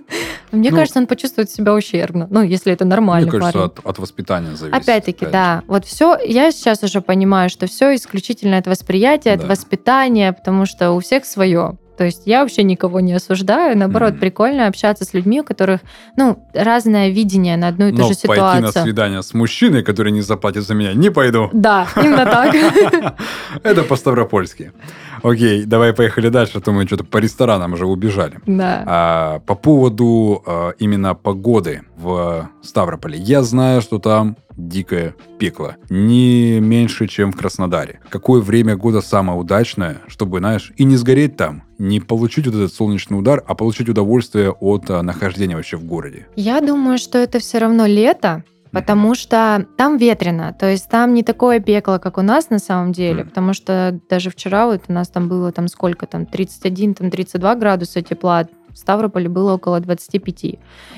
Мне 0.52 0.70
Ну, 0.70 0.76
кажется, 0.76 0.98
он 1.00 1.06
почувствует 1.06 1.50
себя 1.50 1.72
ущербно. 1.74 2.26
Ну, 2.30 2.42
если 2.42 2.72
это 2.72 2.84
нормально. 2.84 3.30
Мне 3.30 3.38
кажется, 3.40 3.58
парень. 3.58 3.72
от, 3.78 3.86
от 3.86 3.98
воспитания 3.98 4.56
зависит. 4.56 4.82
Опять-таки, 4.82 5.24
опять 5.24 5.32
да. 5.32 5.62
Вот 5.68 5.86
все, 5.86 6.18
я 6.22 6.50
сейчас 6.52 6.82
уже 6.82 7.00
понимаю, 7.00 7.48
что 7.48 7.66
все 7.66 7.94
исключительно 7.94 8.58
от 8.58 8.66
восприятия, 8.66 9.32
от 9.32 9.40
Да. 9.40 9.46
воспитания, 9.46 10.32
потому 10.32 10.66
что 10.66 10.92
у 10.92 11.00
всех 11.00 11.24
свое. 11.24 11.78
То 12.00 12.06
есть 12.06 12.22
я 12.24 12.40
вообще 12.40 12.62
никого 12.62 13.00
не 13.00 13.12
осуждаю, 13.12 13.76
наоборот, 13.76 14.12
Мгм. 14.12 14.20
прикольно 14.20 14.66
общаться 14.68 15.04
с 15.04 15.12
людьми, 15.12 15.42
у 15.42 15.44
которых, 15.44 15.80
ну, 16.16 16.42
разное 16.54 17.10
видение 17.10 17.58
на 17.58 17.68
одну 17.68 17.88
и 17.88 17.92
ту 17.92 17.98
Но 17.98 18.08
же 18.08 18.14
пойти 18.26 18.40
на 18.42 18.56
ситуацию. 18.56 18.84
свидание 18.84 19.22
с 19.22 19.34
мужчиной, 19.34 19.82
который 19.82 20.10
не 20.10 20.22
заплатит 20.22 20.62
за 20.66 20.72
меня, 20.72 20.94
не 20.94 21.10
пойду. 21.10 21.50
Да, 21.52 21.86
именно 21.96 22.24
так. 22.24 22.54
Это 23.62 23.82
по-ставропольски. 23.82 24.72
Окей, 25.22 25.64
давай 25.64 25.92
поехали 25.92 26.28
дальше, 26.28 26.58
а 26.58 26.60
то 26.60 26.72
мы 26.72 26.86
что-то 26.86 27.04
по 27.04 27.18
ресторанам 27.18 27.74
уже 27.74 27.86
убежали. 27.86 28.38
Да. 28.46 28.84
А, 28.86 29.38
по 29.40 29.54
поводу 29.54 30.42
а, 30.46 30.70
именно 30.78 31.14
погоды 31.14 31.82
в 31.96 32.50
Ставрополе. 32.62 33.18
Я 33.18 33.42
знаю, 33.42 33.82
что 33.82 33.98
там 33.98 34.36
дикое 34.56 35.14
пекло. 35.38 35.76
Не 35.88 36.60
меньше, 36.60 37.06
чем 37.06 37.32
в 37.32 37.36
Краснодаре. 37.36 38.00
Какое 38.08 38.40
время 38.40 38.76
года 38.76 39.00
самое 39.00 39.38
удачное, 39.38 39.98
чтобы, 40.08 40.38
знаешь, 40.38 40.72
и 40.76 40.84
не 40.84 40.96
сгореть 40.96 41.36
там, 41.36 41.64
не 41.78 42.00
получить 42.00 42.46
вот 42.46 42.54
этот 42.54 42.72
солнечный 42.72 43.18
удар, 43.18 43.42
а 43.46 43.54
получить 43.54 43.88
удовольствие 43.88 44.50
от 44.50 44.90
а, 44.90 45.02
нахождения 45.02 45.56
вообще 45.56 45.76
в 45.76 45.84
городе? 45.84 46.26
Я 46.36 46.60
думаю, 46.60 46.98
что 46.98 47.18
это 47.18 47.38
все 47.38 47.58
равно 47.58 47.86
лето, 47.86 48.44
потому 48.72 49.14
что 49.14 49.66
там 49.76 49.96
ветрено, 49.96 50.54
то 50.58 50.70
есть 50.70 50.88
там 50.88 51.14
не 51.14 51.22
такое 51.22 51.60
пекло, 51.60 51.98
как 51.98 52.18
у 52.18 52.22
нас 52.22 52.50
на 52.50 52.58
самом 52.58 52.92
деле, 52.92 53.24
потому 53.24 53.52
что 53.52 54.00
даже 54.08 54.30
вчера 54.30 54.66
вот 54.66 54.82
у 54.88 54.92
нас 54.92 55.08
там 55.08 55.28
было 55.28 55.52
там 55.52 55.68
сколько 55.68 56.06
там 56.06 56.26
31, 56.26 56.94
там 56.94 57.10
32 57.10 57.54
градуса 57.56 58.02
тепла, 58.02 58.46
в 58.72 58.78
Ставрополе 58.78 59.28
было 59.28 59.54
около 59.54 59.80
25, 59.80 60.44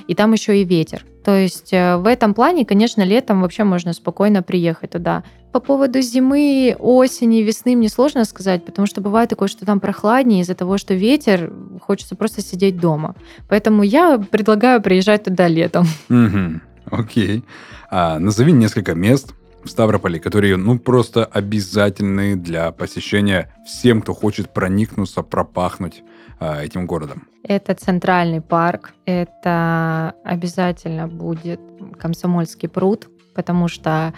и 0.06 0.14
там 0.14 0.32
еще 0.32 0.60
и 0.60 0.64
ветер. 0.64 1.04
То 1.24 1.36
есть 1.36 1.72
э, 1.72 1.96
в 1.96 2.06
этом 2.06 2.34
плане, 2.34 2.64
конечно, 2.64 3.02
летом 3.02 3.42
вообще 3.42 3.64
можно 3.64 3.92
спокойно 3.92 4.42
приехать 4.42 4.90
туда. 4.90 5.22
По 5.52 5.60
поводу 5.60 6.00
зимы, 6.00 6.74
осени, 6.78 7.42
весны 7.42 7.76
мне 7.76 7.88
сложно 7.88 8.24
сказать, 8.24 8.64
потому 8.64 8.86
что 8.86 9.00
бывает 9.00 9.30
такое, 9.30 9.48
что 9.48 9.64
там 9.64 9.80
прохладнее 9.80 10.40
из-за 10.40 10.54
того, 10.54 10.78
что 10.78 10.94
ветер, 10.94 11.52
хочется 11.80 12.16
просто 12.16 12.42
сидеть 12.42 12.78
дома. 12.78 13.14
Поэтому 13.48 13.82
я 13.82 14.18
предлагаю 14.18 14.82
приезжать 14.82 15.24
туда 15.24 15.48
летом. 15.48 15.86
Мгм. 16.08 16.62
Окей. 16.92 17.42
А, 17.90 18.18
назови 18.18 18.52
несколько 18.52 18.94
мест 18.94 19.34
в 19.64 19.68
Ставрополе, 19.68 20.20
которые, 20.20 20.56
ну, 20.56 20.78
просто 20.78 21.24
обязательны 21.24 22.36
для 22.36 22.70
посещения 22.72 23.48
всем, 23.66 24.02
кто 24.02 24.12
хочет 24.12 24.52
проникнуться, 24.52 25.22
пропахнуть 25.22 26.02
а, 26.38 26.62
этим 26.62 26.86
городом. 26.86 27.26
Это 27.44 27.74
Центральный 27.74 28.40
парк, 28.40 28.92
это 29.06 30.14
обязательно 30.24 31.08
будет 31.08 31.60
Комсомольский 31.98 32.68
пруд, 32.68 33.08
потому 33.34 33.68
что 33.68 34.12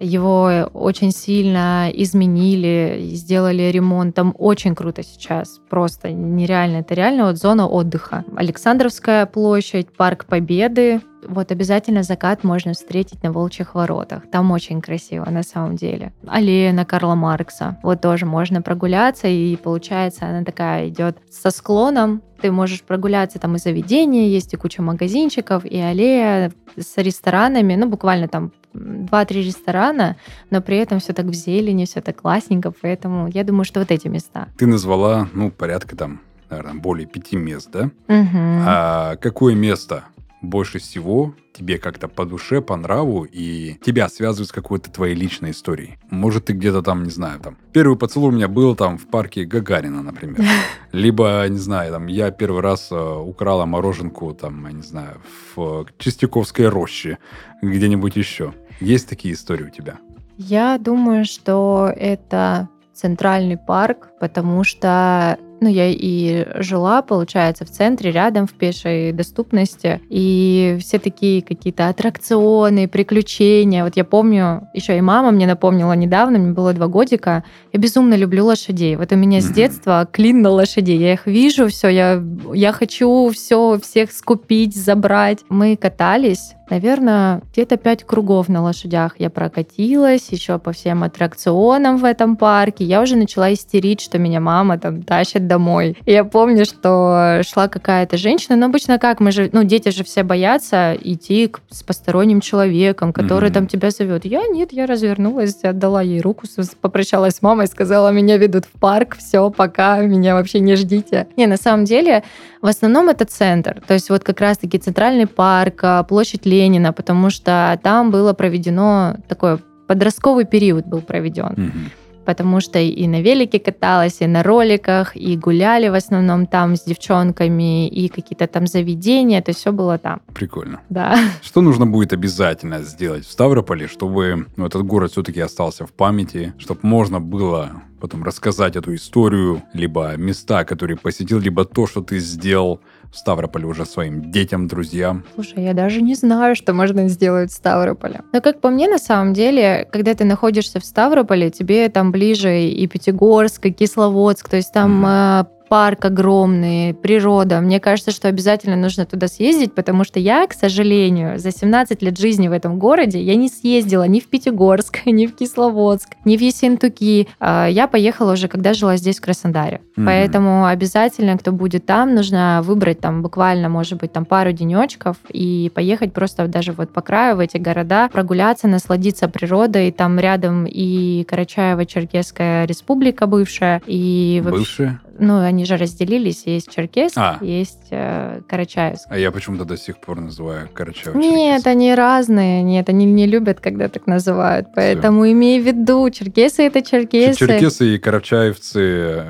его 0.00 0.68
очень 0.72 1.12
сильно 1.12 1.88
изменили, 1.92 3.10
сделали 3.12 3.70
ремонт. 3.70 4.14
Там 4.14 4.34
очень 4.38 4.74
круто 4.74 5.02
сейчас, 5.02 5.60
просто 5.70 6.10
нереально. 6.10 6.78
Это 6.78 6.94
реально 6.94 7.26
вот 7.26 7.36
зона 7.36 7.68
отдыха. 7.68 8.24
Александровская 8.36 9.26
площадь, 9.26 9.88
Парк 9.96 10.24
Победы. 10.24 11.00
Вот 11.26 11.52
обязательно 11.52 12.02
закат 12.02 12.44
можно 12.44 12.72
встретить 12.72 13.22
на 13.22 13.32
Волчьих 13.32 13.74
воротах. 13.74 14.28
Там 14.30 14.50
очень 14.50 14.80
красиво 14.80 15.24
на 15.30 15.42
самом 15.42 15.76
деле. 15.76 16.12
Аллея 16.26 16.72
на 16.72 16.84
Карла 16.84 17.14
Маркса. 17.14 17.78
Вот 17.82 18.00
тоже 18.00 18.26
можно 18.26 18.62
прогуляться, 18.62 19.28
и 19.28 19.56
получается 19.56 20.26
она 20.26 20.44
такая 20.44 20.88
идет 20.88 21.18
со 21.30 21.50
склоном. 21.50 22.22
Ты 22.40 22.50
можешь 22.52 22.82
прогуляться, 22.82 23.38
там 23.38 23.56
и 23.56 23.58
заведения 23.58 24.28
есть, 24.28 24.52
и 24.52 24.56
куча 24.56 24.82
магазинчиков, 24.82 25.64
и 25.64 25.78
аллея 25.78 26.52
с 26.76 26.96
ресторанами, 26.98 27.74
ну 27.74 27.88
буквально 27.88 28.28
там 28.28 28.52
2-3 28.74 29.34
ресторана, 29.42 30.16
но 30.50 30.60
при 30.60 30.76
этом 30.76 30.98
все 30.98 31.12
так 31.12 31.26
в 31.26 31.32
зелени, 31.32 31.84
все 31.84 32.00
так 32.00 32.20
классненько, 32.20 32.72
поэтому 32.72 33.28
я 33.28 33.44
думаю, 33.44 33.64
что 33.64 33.80
вот 33.80 33.90
эти 33.90 34.08
места. 34.08 34.48
Ты 34.58 34.66
назвала, 34.66 35.28
ну, 35.32 35.50
порядка 35.50 35.96
там, 35.96 36.20
наверное, 36.50 36.74
более 36.74 37.06
пяти 37.06 37.36
мест, 37.36 37.70
да? 37.72 37.90
Мгм. 38.08 38.64
А 38.66 39.16
какое 39.16 39.54
место 39.54 40.04
больше 40.44 40.78
всего 40.78 41.34
тебе 41.52 41.78
как-то 41.78 42.08
по 42.08 42.24
душе, 42.24 42.60
по 42.60 42.76
нраву, 42.76 43.24
и 43.24 43.74
тебя 43.84 44.08
связывает 44.08 44.48
с 44.48 44.52
какой-то 44.52 44.90
твоей 44.90 45.14
личной 45.14 45.52
историей? 45.52 45.98
Может, 46.10 46.46
ты 46.46 46.52
где-то 46.52 46.82
там, 46.82 47.04
не 47.04 47.10
знаю, 47.10 47.40
там... 47.40 47.56
Первый 47.72 47.96
поцелуй 47.96 48.30
у 48.30 48.32
меня 48.32 48.48
был 48.48 48.74
там 48.74 48.98
в 48.98 49.06
парке 49.06 49.44
Гагарина, 49.44 50.02
например. 50.02 50.40
Либо, 50.92 51.46
не 51.48 51.58
знаю, 51.58 51.92
там, 51.92 52.06
я 52.06 52.30
первый 52.30 52.60
раз 52.60 52.88
э, 52.90 52.96
украла 52.96 53.66
мороженку, 53.66 54.34
там, 54.34 54.66
я 54.66 54.72
не 54.72 54.82
знаю, 54.82 55.20
в 55.54 55.86
Чистяковской 55.98 56.68
роще, 56.68 57.18
где-нибудь 57.62 58.16
еще. 58.16 58.52
Есть 58.80 59.08
такие 59.08 59.34
истории 59.34 59.64
у 59.64 59.70
тебя? 59.70 59.98
Я 60.36 60.78
думаю, 60.78 61.24
что 61.24 61.92
это 61.94 62.68
центральный 62.92 63.56
парк, 63.56 64.10
потому 64.20 64.64
что 64.64 65.38
ну, 65.64 65.70
я 65.70 65.88
и 65.88 66.46
жила, 66.62 67.00
получается, 67.00 67.64
в 67.64 67.70
центре, 67.70 68.10
рядом, 68.10 68.46
в 68.46 68.52
пешей 68.52 69.12
доступности. 69.12 70.00
И 70.10 70.76
все 70.80 70.98
такие 70.98 71.42
какие-то 71.42 71.88
аттракционы, 71.88 72.86
приключения. 72.86 73.82
Вот 73.82 73.96
я 73.96 74.04
помню, 74.04 74.68
еще 74.74 74.98
и 74.98 75.00
мама 75.00 75.30
мне 75.30 75.46
напомнила 75.46 75.94
недавно, 75.94 76.38
мне 76.38 76.52
было 76.52 76.74
два 76.74 76.86
годика, 76.86 77.44
я 77.72 77.80
безумно 77.80 78.14
люблю 78.14 78.44
лошадей. 78.44 78.96
Вот 78.96 79.10
у 79.12 79.16
меня 79.16 79.40
с 79.40 79.48
детства 79.48 80.06
клин 80.10 80.42
на 80.42 80.50
лошадей. 80.50 80.98
Я 80.98 81.14
их 81.14 81.26
вижу, 81.26 81.68
все, 81.68 81.88
я, 81.88 82.22
я 82.52 82.72
хочу 82.72 83.30
все, 83.30 83.78
всех 83.82 84.12
скупить, 84.12 84.76
забрать. 84.76 85.38
Мы 85.48 85.76
катались, 85.76 86.54
наверное, 86.70 87.42
где-то 87.52 87.76
пять 87.76 88.04
кругов 88.04 88.48
на 88.48 88.62
лошадях 88.62 89.14
я 89.18 89.30
прокатилась, 89.30 90.28
еще 90.30 90.58
по 90.58 90.72
всем 90.72 91.02
аттракционам 91.04 91.96
в 91.96 92.04
этом 92.04 92.36
парке. 92.36 92.84
Я 92.84 93.02
уже 93.02 93.16
начала 93.16 93.52
истерить, 93.52 94.00
что 94.00 94.18
меня 94.18 94.40
мама 94.40 94.78
там 94.78 95.02
тащит 95.02 95.46
домой. 95.54 95.96
И 96.04 96.12
я 96.12 96.24
помню, 96.24 96.64
что 96.64 97.40
шла 97.46 97.68
какая-то 97.68 98.16
женщина, 98.16 98.56
но 98.56 98.66
обычно 98.66 98.98
как, 98.98 99.20
мы 99.20 99.30
же, 99.32 99.48
ну, 99.52 99.62
дети 99.64 99.90
же 99.90 100.02
все 100.02 100.22
боятся 100.24 100.96
идти 101.00 101.46
к- 101.46 101.60
с 101.70 101.82
посторонним 101.82 102.40
человеком, 102.40 103.12
который 103.12 103.50
Мгм. 103.50 103.54
там 103.54 103.66
тебя 103.66 103.90
зовет. 103.90 104.24
Я 104.24 104.42
нет, 104.48 104.72
я 104.72 104.86
развернулась, 104.86 105.62
отдала 105.64 106.02
ей 106.02 106.20
руку, 106.20 106.42
попрощалась 106.80 107.34
с 107.36 107.42
мамой, 107.42 107.66
сказала, 107.68 108.10
меня 108.12 108.36
ведут 108.38 108.64
в 108.64 108.80
парк, 108.80 109.16
все, 109.16 109.50
пока, 109.50 109.98
меня 110.00 110.34
вообще 110.34 110.60
не 110.60 110.74
ждите. 110.76 111.26
Не, 111.36 111.46
на 111.46 111.56
самом 111.56 111.84
деле, 111.84 112.22
в 112.62 112.66
основном 112.66 113.08
это 113.08 113.24
центр, 113.24 113.80
то 113.86 113.94
есть 113.94 114.10
вот 114.10 114.24
как 114.24 114.40
раз-таки 114.40 114.78
центральный 114.78 115.26
парк, 115.26 115.80
а, 115.82 116.02
площадь 116.02 116.46
Ленина, 116.46 116.92
потому 116.92 117.30
что 117.30 117.78
там 117.82 118.10
было 118.10 118.32
проведено 118.32 119.16
такое 119.28 119.58
подростковый 119.86 120.44
период 120.46 120.86
был 120.86 121.00
проведен, 121.02 121.54
Мгм. 121.56 121.90
Потому 122.24 122.60
что 122.60 122.78
и 122.78 123.06
на 123.06 123.20
велике 123.20 123.58
каталась, 123.58 124.20
и 124.20 124.26
на 124.26 124.42
роликах, 124.42 125.16
и 125.16 125.36
гуляли 125.36 125.88
в 125.88 125.94
основном 125.94 126.46
там 126.46 126.76
с 126.76 126.84
девчонками, 126.84 127.88
и 127.88 128.08
какие-то 128.08 128.46
там 128.46 128.66
заведения, 128.66 129.42
то 129.42 129.50
есть 129.50 129.60
все 129.60 129.72
было 129.72 129.98
там, 129.98 130.20
Прикольно. 130.34 130.80
да. 130.88 131.18
Что 131.42 131.60
нужно 131.60 131.86
будет 131.86 132.12
обязательно 132.12 132.82
сделать 132.82 133.26
в 133.26 133.30
Ставрополе, 133.30 133.88
чтобы 133.88 134.46
ну, 134.56 134.66
этот 134.66 134.82
город 134.82 135.12
все-таки 135.12 135.40
остался 135.40 135.86
в 135.86 135.92
памяти, 135.92 136.52
чтобы 136.58 136.80
можно 136.82 137.20
было 137.20 137.82
потом 138.00 138.22
рассказать 138.22 138.76
эту 138.76 138.94
историю, 138.94 139.62
либо 139.72 140.14
места, 140.16 140.64
которые 140.64 140.98
посетил, 140.98 141.38
либо 141.38 141.64
то, 141.64 141.86
что 141.86 142.02
ты 142.02 142.18
сделал 142.18 142.80
в 143.12 143.16
Ставрополе 143.16 143.66
уже 143.66 143.84
своим 143.86 144.30
детям, 144.30 144.66
друзьям. 144.68 145.24
Слушай, 145.34 145.64
я 145.64 145.74
даже 145.74 146.02
не 146.02 146.14
знаю, 146.14 146.56
что 146.56 146.72
можно 146.72 147.08
сделать 147.08 147.50
в 147.50 147.54
Ставрополе. 147.54 148.22
Но 148.32 148.40
как 148.40 148.60
по 148.60 148.70
мне, 148.70 148.88
на 148.88 148.98
самом 148.98 149.32
деле, 149.34 149.88
когда 149.92 150.14
ты 150.14 150.24
находишься 150.24 150.80
в 150.80 150.84
Ставрополе, 150.84 151.50
тебе 151.50 151.88
там 151.88 152.10
ближе 152.12 152.62
и 152.64 152.86
Пятигорск, 152.86 153.66
и 153.66 153.72
Кисловодск, 153.72 154.48
то 154.48 154.56
есть 154.56 154.72
там 154.72 154.98
Мгм. 154.98 155.06
э, 155.06 155.44
парк 155.74 156.04
огромный, 156.04 156.94
природа. 156.94 157.60
Мне 157.60 157.80
кажется, 157.80 158.12
что 158.12 158.28
обязательно 158.28 158.76
нужно 158.76 159.06
туда 159.06 159.26
съездить, 159.26 159.72
потому 159.74 160.04
что 160.04 160.20
я, 160.20 160.46
к 160.46 160.52
сожалению, 160.52 161.36
за 161.40 161.50
17 161.50 162.00
лет 162.00 162.16
жизни 162.16 162.46
в 162.46 162.52
этом 162.52 162.78
городе 162.78 163.20
я 163.20 163.34
не 163.34 163.48
съездила 163.48 164.04
ни 164.04 164.20
в 164.20 164.28
Пятигорск, 164.28 165.00
ни 165.04 165.26
в 165.26 165.34
Кисловодск, 165.34 166.10
ни 166.24 166.36
в 166.36 166.40
Ессентуки. 166.40 167.26
А, 167.40 167.66
Я 167.66 167.88
поехала 167.88 168.34
уже, 168.34 168.46
когда 168.46 168.72
жила 168.72 168.96
здесь, 168.96 169.18
в 169.18 169.22
Краснодаре. 169.22 169.80
Мгм. 169.96 170.06
Поэтому 170.06 170.66
обязательно, 170.66 171.36
кто 171.36 171.50
будет 171.50 171.86
там, 171.86 172.14
нужно 172.14 172.60
выбрать 172.62 173.00
там 173.00 173.22
буквально, 173.22 173.68
может 173.68 173.98
быть, 173.98 174.12
там 174.12 174.26
пару 174.26 174.52
денечков 174.52 175.16
и 175.28 175.72
поехать 175.74 176.12
просто 176.12 176.46
даже 176.46 176.70
вот 176.70 176.92
по 176.92 177.00
краю 177.00 177.34
в 177.34 177.40
эти 177.40 177.56
города, 177.56 178.08
прогуляться, 178.12 178.68
насладиться 178.68 179.26
природой. 179.26 179.90
Там 179.90 180.20
рядом 180.20 180.66
и 180.66 181.24
Карачаево-Черкесская 181.28 182.64
республика 182.64 183.26
бывшая, 183.26 183.82
и 183.88 184.40
вообще- 184.44 184.58
Бывшие? 184.60 185.00
Ну, 185.18 185.40
они 185.40 185.64
же 185.64 185.76
разделились, 185.76 186.42
есть 186.46 186.70
Черкесск, 186.70 187.16
А. 187.16 187.38
есть 187.40 187.88
э, 187.90 188.40
Карачаевск. 188.48 189.06
А 189.08 189.18
я 189.18 189.30
почему-то 189.30 189.64
до 189.64 189.76
сих 189.76 189.98
пор 189.98 190.20
называю 190.20 190.68
Карачаево 190.72 191.18
Нет, 191.18 191.66
они 191.66 191.94
разные, 191.94 192.62
нет, 192.62 192.88
они 192.88 193.04
не 193.04 193.26
любят, 193.26 193.60
когда 193.60 193.88
так 193.88 194.06
называют, 194.06 194.68
поэтому 194.74 195.30
имей 195.30 195.60
в 195.60 195.66
виду, 195.66 196.08
черкесы 196.10 196.62
это 196.62 196.82
черкесы. 196.82 197.38
Черкесы 197.38 197.94
и 197.94 197.98
карачаевцы, 197.98 198.80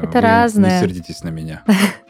Это 0.03 0.11
вы 0.13 0.21
разное. 0.21 0.81
не 0.81 0.87
сердитесь 0.87 1.23
на 1.23 1.29
меня. 1.29 1.63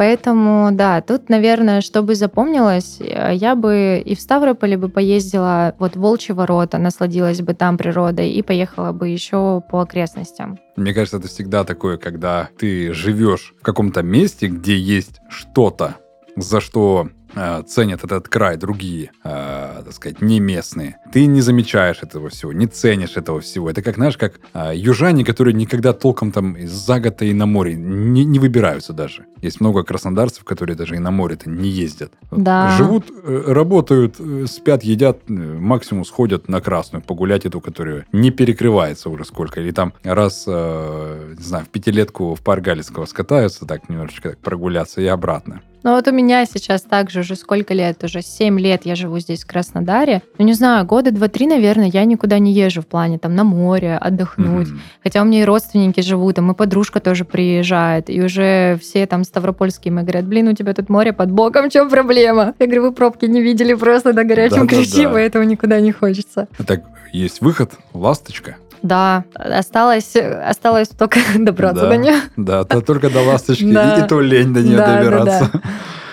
Поэтому, 0.00 0.70
да, 0.72 1.02
тут, 1.02 1.28
наверное, 1.28 1.82
чтобы 1.82 2.14
запомнилось, 2.14 2.96
э, 3.00 3.34
я 3.34 3.54
бы 3.54 4.02
и 4.02 4.14
в 4.14 4.20
Ставрополе 4.22 4.78
бы 4.78 4.88
поездила, 4.88 5.74
вот 5.78 5.94
Волчьи 5.94 6.34
ворота, 6.34 6.78
насладилась 6.78 7.42
бы 7.42 7.52
там 7.52 7.76
природой 7.76 8.30
и 8.30 8.40
поехала 8.40 8.92
бы 8.92 9.08
еще 9.08 9.62
по 9.70 9.82
окрестностям. 9.82 10.58
Мне 10.76 10.94
кажется, 10.94 11.18
это 11.18 11.28
всегда 11.28 11.64
такое, 11.64 11.98
когда 11.98 12.48
ты 12.58 12.94
живешь 12.94 13.52
в 13.60 13.62
каком-то 13.62 14.02
месте, 14.02 14.46
где 14.46 14.74
есть 14.78 15.20
что-то, 15.28 15.96
за 16.34 16.62
что 16.62 17.10
э, 17.34 17.62
ценят 17.66 18.04
этот 18.04 18.28
край 18.28 18.56
другие, 18.56 19.10
э, 19.24 19.82
так 19.84 19.92
сказать, 19.92 20.20
не 20.22 20.40
местные. 20.40 20.96
Ты 21.12 21.26
не 21.26 21.40
замечаешь 21.40 22.02
этого 22.02 22.28
всего, 22.28 22.52
не 22.52 22.66
ценишь 22.66 23.16
этого 23.16 23.40
всего. 23.40 23.70
Это 23.70 23.82
как, 23.82 23.96
знаешь, 23.96 24.16
как 24.16 24.40
э, 24.54 24.72
южане, 24.74 25.24
которые 25.24 25.54
никогда 25.54 25.92
толком 25.92 26.32
там 26.32 26.56
за 26.66 27.00
год 27.00 27.22
и 27.22 27.32
на 27.32 27.46
море 27.46 27.74
не, 27.74 28.24
не 28.24 28.38
выбираются 28.38 28.92
даже. 28.92 29.26
Есть 29.42 29.60
много 29.60 29.82
краснодарцев, 29.82 30.44
которые 30.44 30.76
даже 30.76 30.96
и 30.96 30.98
на 30.98 31.10
море-то 31.10 31.48
не 31.48 31.68
ездят. 31.68 32.12
Да. 32.30 32.76
Живут, 32.76 33.06
э, 33.10 33.44
работают, 33.46 34.16
э, 34.18 34.46
спят, 34.46 34.82
едят, 34.82 35.28
максимум 35.28 36.04
сходят 36.04 36.48
на 36.48 36.60
красную 36.60 37.02
погулять 37.02 37.46
эту, 37.46 37.60
которая 37.60 38.06
не 38.12 38.30
перекрывается 38.30 39.10
уже 39.10 39.24
сколько. 39.24 39.60
Или 39.60 39.70
там 39.70 39.92
раз, 40.02 40.44
э, 40.46 41.34
не 41.36 41.42
знаю, 41.42 41.64
в 41.64 41.68
пятилетку 41.68 42.34
в 42.34 42.40
парк 42.40 42.62
Галицкого 42.62 43.06
скатаются, 43.06 43.66
так 43.66 43.88
немножечко 43.88 44.30
так 44.30 44.38
прогуляться 44.38 45.00
и 45.00 45.06
обратно. 45.06 45.62
Ну 45.82 45.92
вот 45.92 46.06
у 46.08 46.12
меня 46.12 46.44
сейчас 46.44 46.82
также 46.82 47.20
уже 47.20 47.36
сколько 47.36 47.72
лет, 47.72 48.04
уже 48.04 48.20
7 48.20 48.58
лет 48.60 48.82
я 48.84 48.94
живу 48.94 49.18
здесь 49.18 49.44
в 49.44 49.46
Краснодаре. 49.46 50.22
Ну 50.38 50.44
не 50.44 50.52
знаю, 50.52 50.84
года 50.84 51.10
2-3, 51.10 51.48
наверное, 51.48 51.86
я 51.86 52.04
никуда 52.04 52.38
не 52.38 52.52
езжу 52.52 52.82
в 52.82 52.86
плане 52.86 53.18
там 53.18 53.34
на 53.34 53.44
море, 53.44 53.96
отдохнуть. 53.96 54.68
Мгм. 54.68 54.80
Хотя 55.02 55.22
у 55.22 55.24
меня 55.24 55.40
и 55.40 55.44
родственники 55.44 56.00
живут, 56.00 56.36
там 56.36 56.50
и 56.50 56.54
подружка 56.54 57.00
тоже 57.00 57.24
приезжает, 57.24 58.10
и 58.10 58.22
уже 58.22 58.78
все 58.80 59.06
там 59.06 59.24
ставропольские 59.24 59.92
мы 59.92 60.02
говорят, 60.02 60.26
блин, 60.26 60.48
у 60.48 60.54
тебя 60.54 60.74
тут 60.74 60.88
море 60.90 61.12
под 61.12 61.30
боком, 61.30 61.70
в 61.70 61.72
чем 61.72 61.88
проблема? 61.88 62.54
Я 62.58 62.66
говорю, 62.66 62.82
вы 62.82 62.92
пробки 62.92 63.24
не 63.24 63.40
видели 63.40 63.74
просто 63.74 64.12
на 64.12 64.24
горячем 64.24 64.66
Да-да-да. 64.66 64.76
ключе, 64.76 65.08
поэтому 65.08 65.44
никуда 65.44 65.80
не 65.80 65.92
хочется. 65.92 66.48
Так, 66.66 66.82
есть 67.12 67.40
выход, 67.40 67.72
ласточка. 67.94 68.56
Да, 68.82 69.24
осталось, 69.34 70.14
осталось 70.16 70.88
только 70.88 71.20
добраться 71.38 71.82
Да. 71.82 71.88
до 71.90 71.96
нее. 71.96 72.20
Да, 72.36 72.64
то 72.64 72.80
только 72.80 73.10
до 73.10 73.22
ласточки, 73.22 73.64
и, 73.64 74.04
и 74.04 74.06
то 74.08 74.20
лень 74.20 74.52
до 74.52 74.62
нее 74.62 74.76
добираться. 74.78 75.50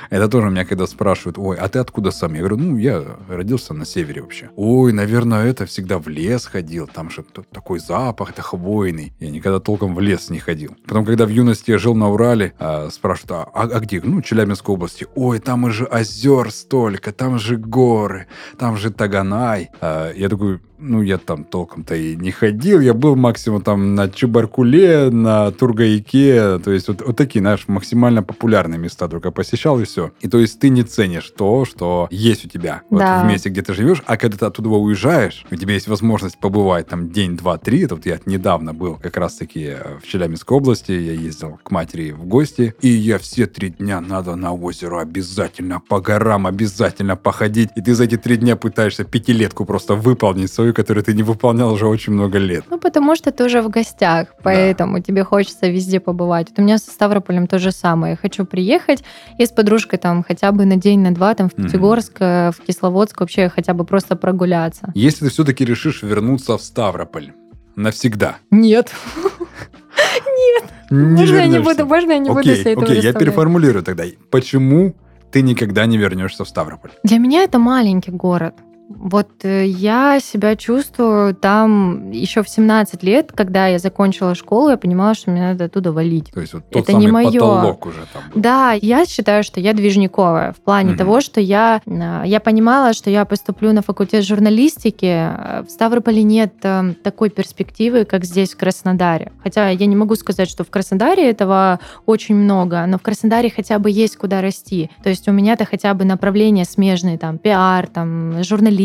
Это 0.09 0.29
тоже 0.29 0.49
меня 0.49 0.63
когда 0.63 0.87
спрашивают, 0.87 1.37
ой, 1.37 1.57
а 1.57 1.67
ты 1.67 1.79
откуда 1.79 2.11
сам? 2.11 2.33
Я 2.33 2.39
говорю, 2.39 2.55
ну, 2.55 2.77
я 2.77 3.03
родился 3.27 3.73
на 3.73 3.85
севере 3.85 4.21
вообще. 4.21 4.49
Ой, 4.55 4.93
наверное, 4.93 5.45
это 5.47 5.65
всегда 5.65 5.99
в 5.99 6.07
лес 6.07 6.45
ходил, 6.45 6.87
там 6.87 7.09
же 7.09 7.25
такой 7.51 7.79
запах, 7.79 8.29
это 8.29 8.41
хвойный. 8.41 9.11
Я 9.19 9.31
никогда 9.31 9.59
толком 9.59 9.93
в 9.95 9.99
лес 9.99 10.29
не 10.29 10.39
ходил. 10.39 10.77
Потом, 10.87 11.03
когда 11.03 11.25
в 11.25 11.29
юности 11.29 11.71
я 11.71 11.77
жил 11.77 11.93
на 11.93 12.09
Урале, 12.09 12.53
а, 12.57 12.87
спрашивают, 12.89 13.31
а, 13.31 13.49
а- 13.53 13.69
а 13.69 13.79
где? 13.81 13.99
Ну, 14.01 14.21
Челябинской 14.21 14.73
области. 14.75 15.07
Ой, 15.15 15.39
там 15.39 15.69
же 15.71 15.83
озер 15.83 16.51
столько, 16.51 17.11
там 17.11 17.37
же 17.37 17.57
горы, 17.57 18.27
там 18.57 18.77
же 18.77 18.91
Таганай. 18.91 19.71
А, 19.81 20.13
я 20.13 20.29
такой, 20.29 20.61
ну, 20.79 21.01
я 21.01 21.17
там 21.17 21.43
толком-то 21.43 21.95
и 21.95 22.15
не 22.15 22.31
ходил. 22.31 22.79
Я 22.79 22.93
был 22.93 23.15
максимум 23.15 23.61
там 23.61 23.95
на 23.95 24.09
Чебаркуле, 24.09 25.09
на 25.09 25.51
Тургаяке. 25.51 26.59
То 26.59 26.71
есть 26.71 26.87
вот, 26.87 27.01
вот 27.05 27.15
такие, 27.17 27.41
знаешь, 27.41 27.65
максимально 27.67 28.23
популярные 28.23 28.79
места 28.79 29.07
только 29.07 29.31
посещал 29.31 29.79
и 29.79 29.85
все. 29.85 30.11
И 30.21 30.27
то 30.27 30.39
есть 30.39 30.59
ты 30.59 30.69
не 30.69 30.83
ценишь 30.83 31.31
то, 31.35 31.65
что 31.65 32.07
есть 32.11 32.45
у 32.45 32.49
тебя 32.49 32.81
вот 32.89 32.99
Да. 32.99 33.23
в 33.23 33.27
месте, 33.27 33.49
где 33.49 33.61
ты 33.61 33.73
живешь. 33.73 34.03
А 34.05 34.17
когда 34.17 34.37
ты 34.37 34.45
оттуда 34.45 34.69
уезжаешь, 34.69 35.45
у 35.49 35.55
тебя 35.55 35.73
есть 35.73 35.87
возможность 35.87 36.37
побывать 36.37 36.87
там 36.87 37.09
день, 37.11 37.35
два, 37.37 37.57
три. 37.57 37.81
Это 37.83 37.95
вот 37.95 38.05
я 38.05 38.19
недавно 38.25 38.73
был 38.73 38.95
как 38.95 39.17
раз-таки 39.17 39.75
э, 39.77 39.97
в 40.01 40.07
Челябинской 40.07 40.57
области. 40.57 40.91
Я 40.91 41.13
ездил 41.13 41.59
к 41.63 41.71
матери 41.71 42.11
в 42.11 42.25
гости. 42.25 42.75
И 42.81 42.87
я 42.87 43.17
все 43.17 43.45
три 43.47 43.69
дня 43.69 44.01
надо 44.01 44.35
на 44.35 44.53
озеро 44.53 45.01
обязательно, 45.01 45.79
по 45.79 45.99
горам 46.01 46.47
обязательно 46.47 47.15
походить. 47.15 47.69
И 47.75 47.81
ты 47.81 47.93
за 47.95 48.03
эти 48.05 48.17
три 48.17 48.37
дня 48.37 48.55
пытаешься 48.55 49.03
пятилетку 49.03 49.65
просто 49.65 49.95
выполнить 49.95 50.51
свою, 50.51 50.66
которую 50.73 51.03
ты 51.03 51.13
не 51.13 51.23
выполнял 51.23 51.71
уже 51.71 51.87
очень 51.87 52.13
много 52.13 52.37
лет. 52.37 52.65
Ну, 52.69 52.79
потому 52.79 53.15
что 53.15 53.31
ты 53.31 53.45
уже 53.45 53.61
в 53.61 53.69
гостях, 53.69 54.29
поэтому 54.43 54.99
тебе 54.99 55.23
хочется 55.23 55.67
везде 55.67 55.99
побывать. 55.99 56.49
Вот 56.49 56.59
у 56.59 56.61
меня 56.61 56.77
со 56.77 56.91
Ставрополем 56.91 57.47
то 57.47 57.59
же 57.59 57.71
самое. 57.71 58.11
Я 58.11 58.17
хочу 58.17 58.45
приехать 58.45 59.03
и 59.37 59.45
с 59.45 59.51
подружкой 59.51 59.99
там 59.99 60.23
хотя 60.23 60.51
бы 60.51 60.65
на 60.65 60.75
день, 60.75 60.99
на 60.99 61.13
два, 61.13 61.33
там 61.35 61.49
в. 61.49 61.53
Пятигорск, 61.53 62.17
э, 62.19 62.51
в 62.51 62.61
Кисловодск 62.65 63.19
вообще 63.19 63.49
хотя 63.49 63.73
бы 63.73 63.83
просто 63.83 64.15
прогуляться. 64.15 64.91
Если 64.95 65.25
ты 65.25 65.31
все-таки 65.31 65.65
решишь 65.65 66.03
вернуться 66.03 66.57
в 66.57 66.61
Ставрополь 66.61 67.33
навсегда, 67.75 68.37
Нет. 68.51 68.91
не 70.89 71.23
Можно 71.23 71.35
я 71.35 71.47
не 71.47 71.59
буду, 71.59 71.85
можно 71.85 72.11
я 72.13 72.19
не 72.19 72.29
буду 72.29 72.43
себе 72.43 72.71
этого 72.73 72.85
окей, 72.85 73.01
я 73.01 73.13
переформулирую 73.13 73.83
тогда. 73.83 74.03
Почему 74.31 74.95
ты 75.31 75.41
никогда 75.41 75.85
не 75.85 75.97
вернешься 75.97 76.43
в 76.43 76.49
Ставрополь? 76.49 76.91
Для 77.03 77.17
меня 77.17 77.43
это 77.43 77.59
маленький 77.59 78.11
город. 78.11 78.55
Вот 78.89 79.27
э, 79.43 79.65
я 79.65 80.19
себя 80.21 80.55
чувствую 80.55 81.35
там 81.35 82.09
еще 82.11 82.41
в 82.41 82.49
17 82.49 83.03
лет, 83.03 83.31
когда 83.33 83.67
я 83.67 83.79
закончила 83.79 84.33
школу, 84.33 84.69
я 84.69 84.77
понимала, 84.77 85.13
что 85.13 85.29
мне 85.29 85.41
надо 85.41 85.65
оттуда 85.65 85.91
валить. 85.91 86.31
То 86.31 86.39
есть 86.39 86.53
вот 86.53 86.69
тот 86.69 86.83
Это 86.83 86.91
самый 86.93 87.05
не 87.05 87.11
моё. 87.11 87.31
потолок 87.31 87.85
уже 87.85 87.99
там 88.13 88.23
был. 88.33 88.41
Да, 88.41 88.71
я 88.73 89.05
считаю, 89.05 89.43
что 89.43 89.59
я 89.59 89.73
движниковая 89.73 90.53
в 90.53 90.57
плане 90.61 90.89
Мгм. 90.91 90.97
того, 90.97 91.19
что 91.21 91.41
я, 91.41 91.81
э, 91.85 92.21
я 92.25 92.39
понимала, 92.39 92.93
что 92.93 93.09
я 93.09 93.25
поступлю 93.25 93.73
на 93.73 93.81
факультет 93.81 94.23
журналистики. 94.25 95.05
Э, 95.05 95.63
В 95.67 95.69
Ставрополе 95.69 96.23
нет 96.23 96.53
э, 96.63 96.93
такой 97.03 97.29
перспективы, 97.29 98.05
как 98.05 98.23
здесь, 98.23 98.53
в 98.53 98.57
Краснодаре. 98.57 99.33
Хотя 99.43 99.69
я 99.69 99.85
не 99.85 99.95
могу 99.97 100.15
сказать, 100.15 100.49
что 100.49 100.63
в 100.63 100.69
Краснодаре 100.69 101.29
этого 101.29 101.79
очень 102.05 102.35
много, 102.35 102.85
но 102.87 102.97
в 102.97 103.01
Краснодаре 103.01 103.51
хотя 103.53 103.79
бы 103.79 103.89
есть 103.91 104.15
куда 104.17 104.41
расти. 104.41 104.89
То 105.03 105.09
есть 105.09 105.27
у 105.27 105.33
меня-то 105.33 105.65
хотя 105.65 105.93
бы 105.93 106.05
направления 106.05 106.63
смежные, 106.63 107.17
там, 107.17 107.37
пиар, 107.37 107.87
там, 107.87 108.41
журналистика. 108.43 108.76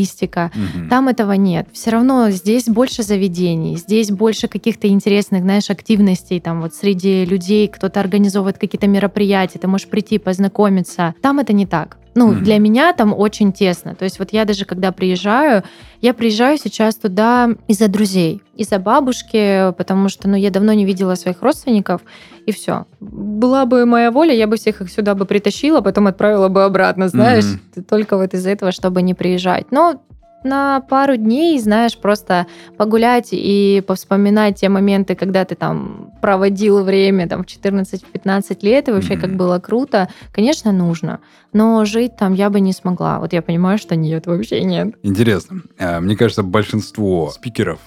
Мгм. 0.55 0.89
Там 0.89 1.09
этого 1.09 1.33
нет. 1.33 1.69
Все 1.73 1.91
равно 1.91 2.31
здесь 2.31 2.65
больше 2.67 3.03
заведений, 3.03 3.77
здесь 3.77 4.11
больше 4.11 4.49
каких-то 4.49 4.89
интересных, 4.89 5.43
знаешь, 5.43 5.71
активностей 5.71 6.41
там 6.41 6.61
вот 6.63 6.75
среди 6.75 7.25
людей, 7.25 7.69
кто-то 7.69 8.01
организовывает 8.01 8.59
какие-то 8.59 8.87
мероприятия, 8.87 9.59
ты 9.59 9.69
можешь 9.69 9.89
прийти 9.89 10.19
познакомиться. 10.19 11.15
Там 11.23 11.39
это 11.39 11.53
не 11.53 11.67
так. 11.67 11.99
Ну, 12.15 12.33
Мгм. 12.33 12.45
для 12.45 12.59
меня 12.59 12.93
там 12.93 13.15
очень 13.17 13.53
тесно. 13.53 13.95
То 13.95 14.05
есть 14.05 14.19
вот 14.19 14.33
я 14.33 14.45
даже 14.45 14.65
когда 14.65 14.93
приезжаю, 14.93 15.63
я 16.01 16.13
приезжаю 16.13 16.59
сейчас 16.59 16.97
туда 16.97 17.49
из-за 17.69 17.89
друзей, 17.89 18.43
из-за 18.55 18.79
бабушки, 18.79 19.73
потому 19.79 20.09
что, 20.09 20.29
ну, 20.29 20.37
я 20.37 20.51
давно 20.51 20.73
не 20.75 20.85
видела 20.85 21.15
своих 21.15 21.41
родственников, 21.43 22.03
и 22.45 22.53
все. 22.53 22.85
Была 23.01 23.65
бы 23.67 23.87
моя 23.87 24.11
воля, 24.11 24.35
я 24.35 24.47
бы 24.47 24.57
всех 24.57 24.81
их 24.83 24.91
сюда 24.91 25.15
бы 25.15 25.25
притащила, 25.25 25.81
потом 25.81 26.07
отправила 26.07 26.49
бы 26.49 26.65
обратно, 26.65 27.09
знаешь, 27.09 27.45
Мгм. 27.75 27.85
только 27.85 28.17
вот 28.19 28.35
из-за 28.35 28.51
этого, 28.51 28.73
чтобы 28.73 29.01
не 29.03 29.15
приезжать. 29.15 29.71
Но 29.71 30.03
на 30.45 30.81
пару 30.81 31.17
дней, 31.17 31.59
знаешь, 31.59 31.97
просто 31.99 32.47
погулять 32.77 33.29
и 33.33 33.83
повспоминать 33.87 34.57
те 34.61 34.69
моменты, 34.69 35.15
когда 35.15 35.45
ты 35.45 35.55
там 35.55 36.13
проводил 36.21 36.83
время 36.85 37.29
там 37.29 37.45
в 37.45 37.47
14-15 37.47 38.59
лет, 38.63 38.89
и 38.89 38.93
вообще 38.93 39.15
Мгм. 39.15 39.21
как 39.21 39.37
было 39.37 39.59
круто, 39.59 40.09
конечно, 40.33 40.73
нужно. 40.73 41.21
Но 41.53 41.85
жить 41.85 42.17
там 42.17 42.35
я 42.35 42.49
бы 42.51 42.61
не 42.61 42.73
смогла. 42.73 43.19
Вот 43.19 43.33
я 43.33 43.43
понимаю, 43.43 43.79
что 43.79 43.95
нет, 43.97 44.27
вообще 44.27 44.63
нет. 44.65 44.95
Интересно. 45.03 45.63
Э, 45.79 46.01
Мне 46.01 46.17
кажется, 46.17 46.43
большинство 46.43 47.31
спикеров 47.31 47.79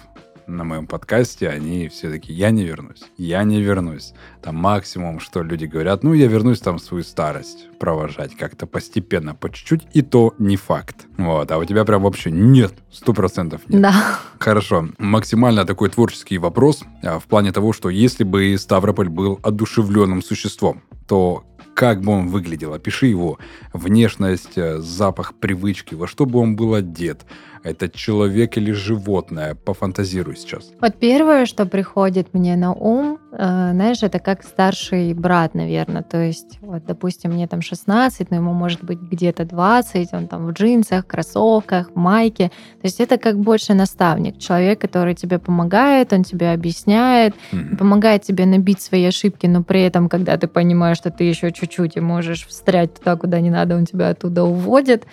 на 0.47 0.63
моем 0.63 0.87
подкасте, 0.87 1.49
они 1.49 1.87
все 1.89 2.11
таки 2.11 2.33
я 2.33 2.51
не 2.51 2.63
вернусь, 2.63 3.03
я 3.17 3.43
не 3.43 3.61
вернусь. 3.61 4.13
Там 4.41 4.55
максимум, 4.55 5.19
что 5.19 5.43
люди 5.43 5.65
говорят, 5.65 6.03
ну, 6.03 6.13
я 6.13 6.27
вернусь 6.27 6.59
там 6.59 6.79
свою 6.79 7.03
старость 7.03 7.67
провожать 7.79 8.35
как-то 8.35 8.67
постепенно, 8.67 9.35
по 9.35 9.49
чуть-чуть, 9.49 9.87
и 9.93 10.01
то 10.01 10.33
не 10.37 10.57
факт. 10.57 11.07
Вот, 11.17 11.51
а 11.51 11.57
у 11.57 11.65
тебя 11.65 11.85
прям 11.85 12.03
вообще 12.03 12.31
нет, 12.31 12.73
сто 12.91 13.13
процентов 13.13 13.61
нет. 13.67 13.81
Да. 13.81 14.19
Хорошо. 14.39 14.89
Максимально 14.97 15.65
такой 15.65 15.89
творческий 15.89 16.37
вопрос 16.37 16.83
а, 17.03 17.19
в 17.19 17.25
плане 17.25 17.51
того, 17.51 17.73
что 17.73 17.89
если 17.89 18.23
бы 18.23 18.55
Ставрополь 18.57 19.09
был 19.09 19.39
одушевленным 19.43 20.21
существом, 20.21 20.83
то 21.07 21.43
как 21.75 22.01
бы 22.01 22.13
он 22.13 22.29
выглядел? 22.29 22.73
Опиши 22.73 23.07
его 23.07 23.37
внешность, 23.73 24.57
э, 24.57 24.79
запах, 24.79 25.33
привычки, 25.33 25.93
во 25.93 26.07
что 26.07 26.25
бы 26.25 26.39
он 26.39 26.55
был 26.55 26.73
одет. 26.73 27.25
Это 27.65 27.89
человек 27.89 28.57
или 28.57 28.71
животное? 28.71 29.55
Пофантазируй 29.55 30.35
сейчас. 30.35 30.71
Вот 30.79 30.95
первое, 30.99 31.47
что 31.47 31.65
приходит 31.65 32.31
мне 32.33 32.55
на 32.55 32.73
ум, 32.73 33.17
э, 33.31 33.71
знаешь, 33.73 34.03
это 34.03 34.19
как 34.19 34.43
старший 34.43 35.15
брат, 35.15 35.55
наверное. 35.55 36.03
То 36.03 36.21
есть, 36.21 36.59
вот, 36.61 36.85
допустим, 36.85 37.31
мне 37.31 37.47
там 37.47 37.61
16, 37.61 38.29
но 38.29 38.37
ему 38.37 38.53
может 38.53 38.83
быть 38.83 38.99
где-то 39.01 39.45
20, 39.45 40.13
он 40.13 40.27
там 40.27 40.45
в 40.45 40.51
джинсах, 40.51 41.07
кроссовках, 41.07 41.95
майке. 41.95 42.49
То 42.81 42.87
есть 42.87 43.01
это 43.01 43.17
как 43.17 43.39
больше 43.39 43.73
наставник, 43.73 44.37
человек, 44.37 44.79
который 44.79 45.15
тебе 45.15 45.39
помогает, 45.39 46.13
он 46.13 46.23
тебе 46.23 46.51
объясняет, 46.51 47.33
mm-hmm. 47.51 47.77
помогает 47.77 48.21
тебе 48.21 48.45
набить 48.45 48.81
свои 48.81 49.05
ошибки, 49.05 49.47
но 49.47 49.63
при 49.63 49.81
этом, 49.81 50.07
когда 50.07 50.37
ты 50.37 50.47
понимаешь, 50.47 50.97
что 50.97 51.09
ты 51.09 51.23
еще 51.23 51.51
чуть-чуть 51.51 51.97
и 51.97 51.99
можешь 51.99 52.45
встрять 52.45 52.93
туда, 52.93 53.15
куда 53.15 53.39
не 53.39 53.49
надо, 53.49 53.75
он 53.75 53.85
тебя 53.85 54.09
оттуда 54.09 54.43
уводит. 54.43 55.07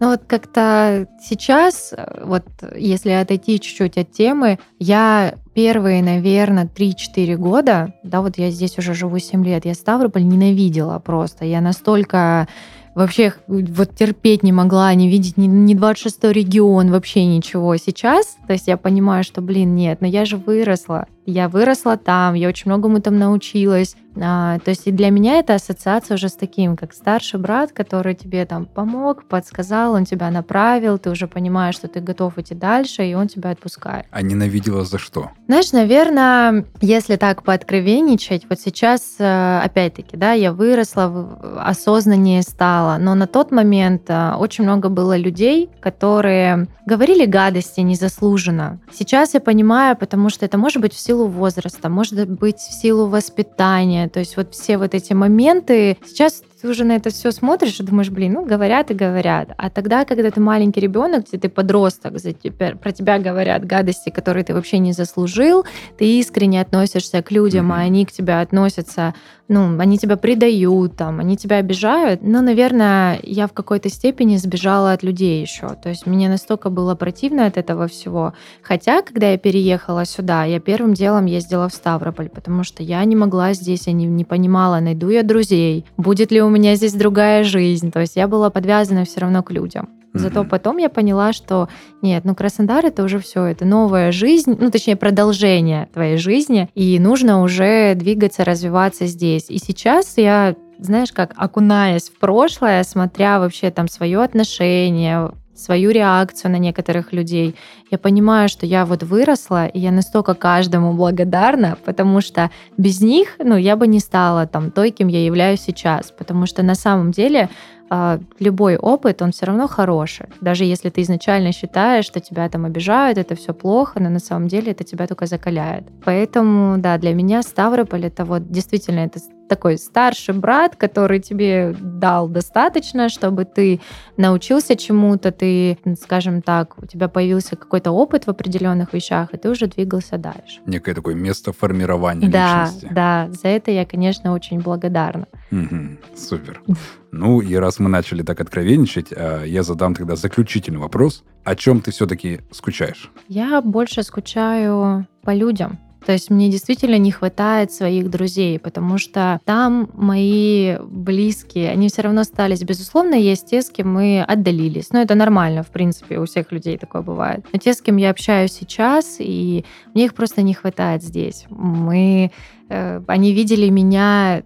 Но 0.00 0.10
вот 0.10 0.22
как-то 0.26 1.08
сейчас, 1.20 1.92
вот 2.22 2.44
если 2.76 3.10
отойти 3.10 3.58
чуть-чуть 3.58 3.98
от 3.98 4.12
темы, 4.12 4.58
я 4.78 5.34
первые, 5.54 6.02
наверное, 6.02 6.66
3-4 6.66 7.36
года, 7.36 7.94
да, 8.04 8.20
вот 8.20 8.38
я 8.38 8.50
здесь 8.50 8.78
уже 8.78 8.94
живу 8.94 9.18
7 9.18 9.44
лет, 9.44 9.64
я 9.64 9.74
Ставрополь 9.74 10.26
ненавидела 10.26 10.98
просто. 11.00 11.44
Я 11.44 11.60
настолько 11.60 12.46
вообще 12.94 13.32
вот 13.46 13.94
терпеть 13.96 14.42
не 14.42 14.52
могла, 14.52 14.92
не 14.94 15.08
видеть 15.08 15.36
ни, 15.36 15.46
ни 15.46 15.76
26-й 15.76 16.32
регион, 16.32 16.90
вообще 16.90 17.24
ничего. 17.26 17.76
Сейчас, 17.76 18.36
то 18.46 18.52
есть 18.52 18.66
я 18.66 18.76
понимаю, 18.76 19.24
что, 19.24 19.40
блин, 19.40 19.74
нет, 19.74 20.00
но 20.00 20.06
я 20.06 20.24
же 20.24 20.36
выросла, 20.36 21.06
я 21.30 21.48
выросла 21.48 21.96
там, 21.96 22.34
я 22.34 22.48
очень 22.48 22.70
многому 22.70 23.00
там 23.00 23.18
научилась. 23.18 23.96
А, 24.20 24.58
то 24.60 24.70
есть 24.70 24.86
и 24.86 24.90
для 24.90 25.10
меня 25.10 25.38
это 25.38 25.54
ассоциация 25.54 26.16
уже 26.16 26.28
с 26.28 26.32
таким, 26.32 26.76
как 26.76 26.92
старший 26.92 27.38
брат, 27.38 27.72
который 27.72 28.14
тебе 28.14 28.44
там 28.46 28.66
помог, 28.66 29.24
подсказал, 29.24 29.92
он 29.92 30.04
тебя 30.04 30.30
направил, 30.30 30.98
ты 30.98 31.10
уже 31.10 31.28
понимаешь, 31.28 31.76
что 31.76 31.88
ты 31.88 32.00
готов 32.00 32.38
идти 32.38 32.54
дальше, 32.54 33.04
и 33.04 33.14
он 33.14 33.28
тебя 33.28 33.50
отпускает. 33.50 34.06
А 34.10 34.22
ненавидела 34.22 34.84
за 34.84 34.98
что? 34.98 35.30
Знаешь, 35.46 35.72
наверное, 35.72 36.64
если 36.80 37.16
так 37.16 37.42
пооткровенничать, 37.42 38.46
вот 38.48 38.58
сейчас, 38.58 39.16
э, 39.18 39.60
опять-таки, 39.62 40.16
да, 40.16 40.32
я 40.32 40.52
выросла, 40.52 41.38
осознаннее 41.58 42.42
стала, 42.42 42.98
но 42.98 43.14
на 43.14 43.26
тот 43.26 43.52
момент 43.52 44.02
э, 44.08 44.32
очень 44.34 44.64
много 44.64 44.88
было 44.88 45.16
людей, 45.16 45.70
которые 45.80 46.66
говорили 46.86 47.26
гадости 47.26 47.80
незаслуженно. 47.80 48.80
Сейчас 48.90 49.34
я 49.34 49.40
понимаю, 49.40 49.96
потому 49.96 50.30
что 50.30 50.44
это 50.44 50.58
может 50.58 50.80
быть 50.80 50.94
в 50.94 50.98
силу 50.98 51.17
возраста, 51.26 51.88
может 51.88 52.28
быть 52.28 52.58
в 52.58 52.72
силу 52.72 53.06
воспитания, 53.06 54.08
то 54.08 54.20
есть 54.20 54.36
вот 54.36 54.54
все 54.54 54.78
вот 54.78 54.94
эти 54.94 55.12
моменты. 55.12 55.96
Сейчас 56.06 56.42
ты 56.60 56.68
уже 56.68 56.84
на 56.84 56.96
это 56.96 57.10
все 57.10 57.30
смотришь 57.30 57.78
и 57.78 57.82
думаешь, 57.84 58.10
блин, 58.10 58.34
ну 58.34 58.44
говорят 58.44 58.90
и 58.90 58.94
говорят. 58.94 59.50
А 59.56 59.70
тогда, 59.70 60.04
когда 60.04 60.30
ты 60.30 60.40
маленький 60.40 60.80
ребенок, 60.80 61.26
где 61.28 61.38
ты 61.38 61.48
подросток, 61.48 62.18
за 62.18 62.32
тебя, 62.32 62.74
про 62.76 62.92
тебя 62.92 63.18
говорят 63.18 63.64
гадости, 63.64 64.10
которые 64.10 64.44
ты 64.44 64.54
вообще 64.54 64.78
не 64.78 64.92
заслужил, 64.92 65.64
ты 65.98 66.18
искренне 66.18 66.60
относишься 66.60 67.22
к 67.22 67.30
людям, 67.30 67.70
mm-hmm. 67.70 67.76
а 67.76 67.80
они 67.80 68.06
к 68.06 68.12
тебе 68.12 68.40
относятся, 68.40 69.14
ну, 69.48 69.78
они 69.78 69.98
тебя 69.98 70.16
предают, 70.16 70.96
там, 70.96 71.20
они 71.20 71.36
тебя 71.36 71.56
обижают. 71.56 72.22
Но, 72.22 72.42
наверное, 72.42 73.18
я 73.22 73.46
в 73.46 73.52
какой-то 73.52 73.88
степени 73.88 74.36
сбежала 74.36 74.92
от 74.92 75.02
людей 75.02 75.40
еще. 75.40 75.68
То 75.82 75.88
есть 75.88 76.06
мне 76.06 76.28
настолько 76.28 76.68
было 76.68 76.94
противно 76.94 77.46
от 77.46 77.56
этого 77.56 77.88
всего. 77.88 78.34
Хотя, 78.62 79.02
когда 79.02 79.30
я 79.30 79.38
переехала 79.38 80.04
сюда, 80.04 80.44
я 80.44 80.60
первым 80.60 80.94
делом 80.94 81.24
ездила 81.24 81.68
в 81.68 81.74
Ставрополь, 81.74 82.28
потому 82.28 82.62
что 82.62 82.82
я 82.82 83.02
не 83.04 83.16
могла 83.16 83.54
здесь, 83.54 83.86
я 83.86 83.94
не, 83.94 84.06
не 84.06 84.24
понимала, 84.24 84.80
найду 84.80 85.08
я 85.08 85.22
друзей, 85.22 85.86
будет 85.96 86.30
ли 86.30 86.42
у 86.42 86.50
меня 86.50 86.74
здесь 86.74 86.92
другая 86.92 87.42
жизнь. 87.42 87.90
То 87.90 88.00
есть 88.00 88.16
я 88.16 88.28
была 88.28 88.50
подвязана 88.50 89.04
все 89.04 89.20
равно 89.20 89.42
к 89.42 89.50
людям. 89.50 89.97
Зато 90.14 90.40
mm-hmm. 90.40 90.48
потом 90.48 90.76
я 90.78 90.88
поняла, 90.88 91.32
что 91.32 91.68
нет, 92.02 92.24
ну 92.24 92.34
Краснодар 92.34 92.86
это 92.86 93.04
уже 93.04 93.18
все, 93.18 93.44
это 93.44 93.64
новая 93.64 94.10
жизнь, 94.10 94.56
ну 94.58 94.70
точнее 94.70 94.96
продолжение 94.96 95.88
твоей 95.92 96.16
жизни, 96.16 96.70
и 96.74 96.98
нужно 96.98 97.42
уже 97.42 97.94
двигаться, 97.94 98.44
развиваться 98.44 99.06
здесь. 99.06 99.50
И 99.50 99.58
сейчас 99.58 100.16
я 100.16 100.56
знаешь, 100.78 101.12
как 101.12 101.34
окунаясь 101.36 102.08
в 102.08 102.18
прошлое, 102.18 102.82
смотря 102.84 103.40
вообще 103.40 103.70
там 103.70 103.88
свое 103.88 104.22
отношение, 104.22 105.32
свою 105.58 105.90
реакцию 105.90 106.52
на 106.52 106.58
некоторых 106.58 107.12
людей, 107.12 107.54
я 107.90 107.98
понимаю, 107.98 108.48
что 108.48 108.66
я 108.66 108.84
вот 108.84 109.02
выросла, 109.02 109.66
и 109.66 109.78
я 109.78 109.90
настолько 109.90 110.34
каждому 110.34 110.92
благодарна, 110.92 111.76
потому 111.84 112.20
что 112.20 112.50
без 112.76 113.00
них, 113.00 113.36
ну, 113.38 113.56
я 113.56 113.76
бы 113.76 113.86
не 113.86 114.00
стала 114.00 114.46
там 114.46 114.70
той, 114.70 114.90
кем 114.90 115.08
я 115.08 115.24
являюсь 115.24 115.60
сейчас, 115.60 116.10
потому 116.10 116.46
что 116.46 116.62
на 116.62 116.74
самом 116.74 117.10
деле 117.10 117.48
а, 117.90 118.20
любой 118.38 118.76
опыт, 118.76 119.22
он 119.22 119.32
все 119.32 119.46
равно 119.46 119.66
хороший. 119.66 120.26
Даже 120.40 120.64
если 120.64 120.90
ты 120.90 121.02
изначально 121.02 121.52
считаешь, 121.52 122.04
что 122.04 122.20
тебя 122.20 122.48
там 122.48 122.64
обижают, 122.64 123.18
это 123.18 123.34
все 123.34 123.54
плохо, 123.54 124.00
но 124.00 124.10
на 124.10 124.18
самом 124.18 124.48
деле 124.48 124.72
это 124.72 124.84
тебя 124.84 125.06
только 125.06 125.26
закаляет. 125.26 125.84
Поэтому, 126.04 126.78
да, 126.78 126.98
для 126.98 127.14
меня 127.14 127.42
Ставрополь 127.42 128.06
это 128.06 128.24
вот 128.24 128.50
действительно 128.50 129.00
это 129.00 129.20
такой 129.48 129.78
старший 129.78 130.34
брат, 130.34 130.76
который 130.76 131.20
тебе 131.20 131.74
дал 131.80 132.28
достаточно, 132.28 133.08
чтобы 133.08 133.44
ты 133.44 133.80
научился 134.16 134.76
чему-то, 134.76 135.32
ты, 135.32 135.78
скажем 136.00 136.42
так, 136.42 136.78
у 136.78 136.86
тебя 136.86 137.08
появился 137.08 137.56
какой-то 137.56 137.90
опыт 137.90 138.26
в 138.26 138.30
определенных 138.30 138.92
вещах, 138.92 139.34
и 139.34 139.36
ты 139.36 139.48
уже 139.48 139.66
двигался 139.66 140.18
дальше. 140.18 140.60
Некое 140.66 140.94
такое 140.94 141.14
место 141.14 141.52
формирования 141.52 142.28
да, 142.28 142.64
личности. 142.64 142.88
Да, 142.92 143.28
за 143.30 143.48
это 143.48 143.70
я, 143.70 143.84
конечно, 143.84 144.32
очень 144.32 144.60
благодарна. 144.60 145.26
Угу, 145.50 146.16
супер. 146.16 146.62
Ну 147.10 147.40
и 147.40 147.54
раз 147.54 147.78
мы 147.78 147.88
начали 147.88 148.22
так 148.22 148.40
откровенничать, 148.40 149.12
а, 149.12 149.42
я 149.44 149.62
задам 149.62 149.94
тогда 149.94 150.14
заключительный 150.16 150.78
вопрос. 150.78 151.24
О 151.44 151.54
чем 151.54 151.80
ты 151.80 151.90
все-таки 151.90 152.40
скучаешь? 152.50 153.10
Я 153.28 153.62
больше 153.62 154.02
скучаю 154.02 155.06
по 155.22 155.34
людям. 155.34 155.78
То 156.08 156.12
есть 156.12 156.30
мне 156.30 156.48
действительно 156.48 156.96
не 156.96 157.10
хватает 157.10 157.70
своих 157.70 158.08
друзей, 158.08 158.58
потому 158.58 158.96
что 158.96 159.40
там 159.44 159.90
мои 159.92 160.78
близкие, 160.78 161.68
они 161.68 161.90
все 161.90 162.00
равно 162.00 162.22
остались. 162.22 162.62
Безусловно, 162.62 163.14
есть 163.14 163.50
те, 163.50 163.60
с 163.60 163.68
кем 163.68 163.92
мы 163.92 164.22
отдалились. 164.22 164.90
Но 164.90 165.02
это 165.02 165.14
нормально, 165.14 165.62
в 165.62 165.66
принципе, 165.66 166.18
у 166.18 166.24
всех 166.24 166.50
людей 166.50 166.78
такое 166.78 167.02
бывает. 167.02 167.44
Но 167.52 167.58
те, 167.58 167.74
с 167.74 167.82
кем 167.82 167.98
я 167.98 168.08
общаюсь 168.08 168.52
сейчас, 168.52 169.16
и 169.18 169.66
мне 169.92 170.06
их 170.06 170.14
просто 170.14 170.40
не 170.40 170.54
хватает 170.54 171.02
здесь. 171.02 171.44
Мы 171.50 172.32
они 172.68 173.32
видели 173.32 173.68
меня 173.68 174.42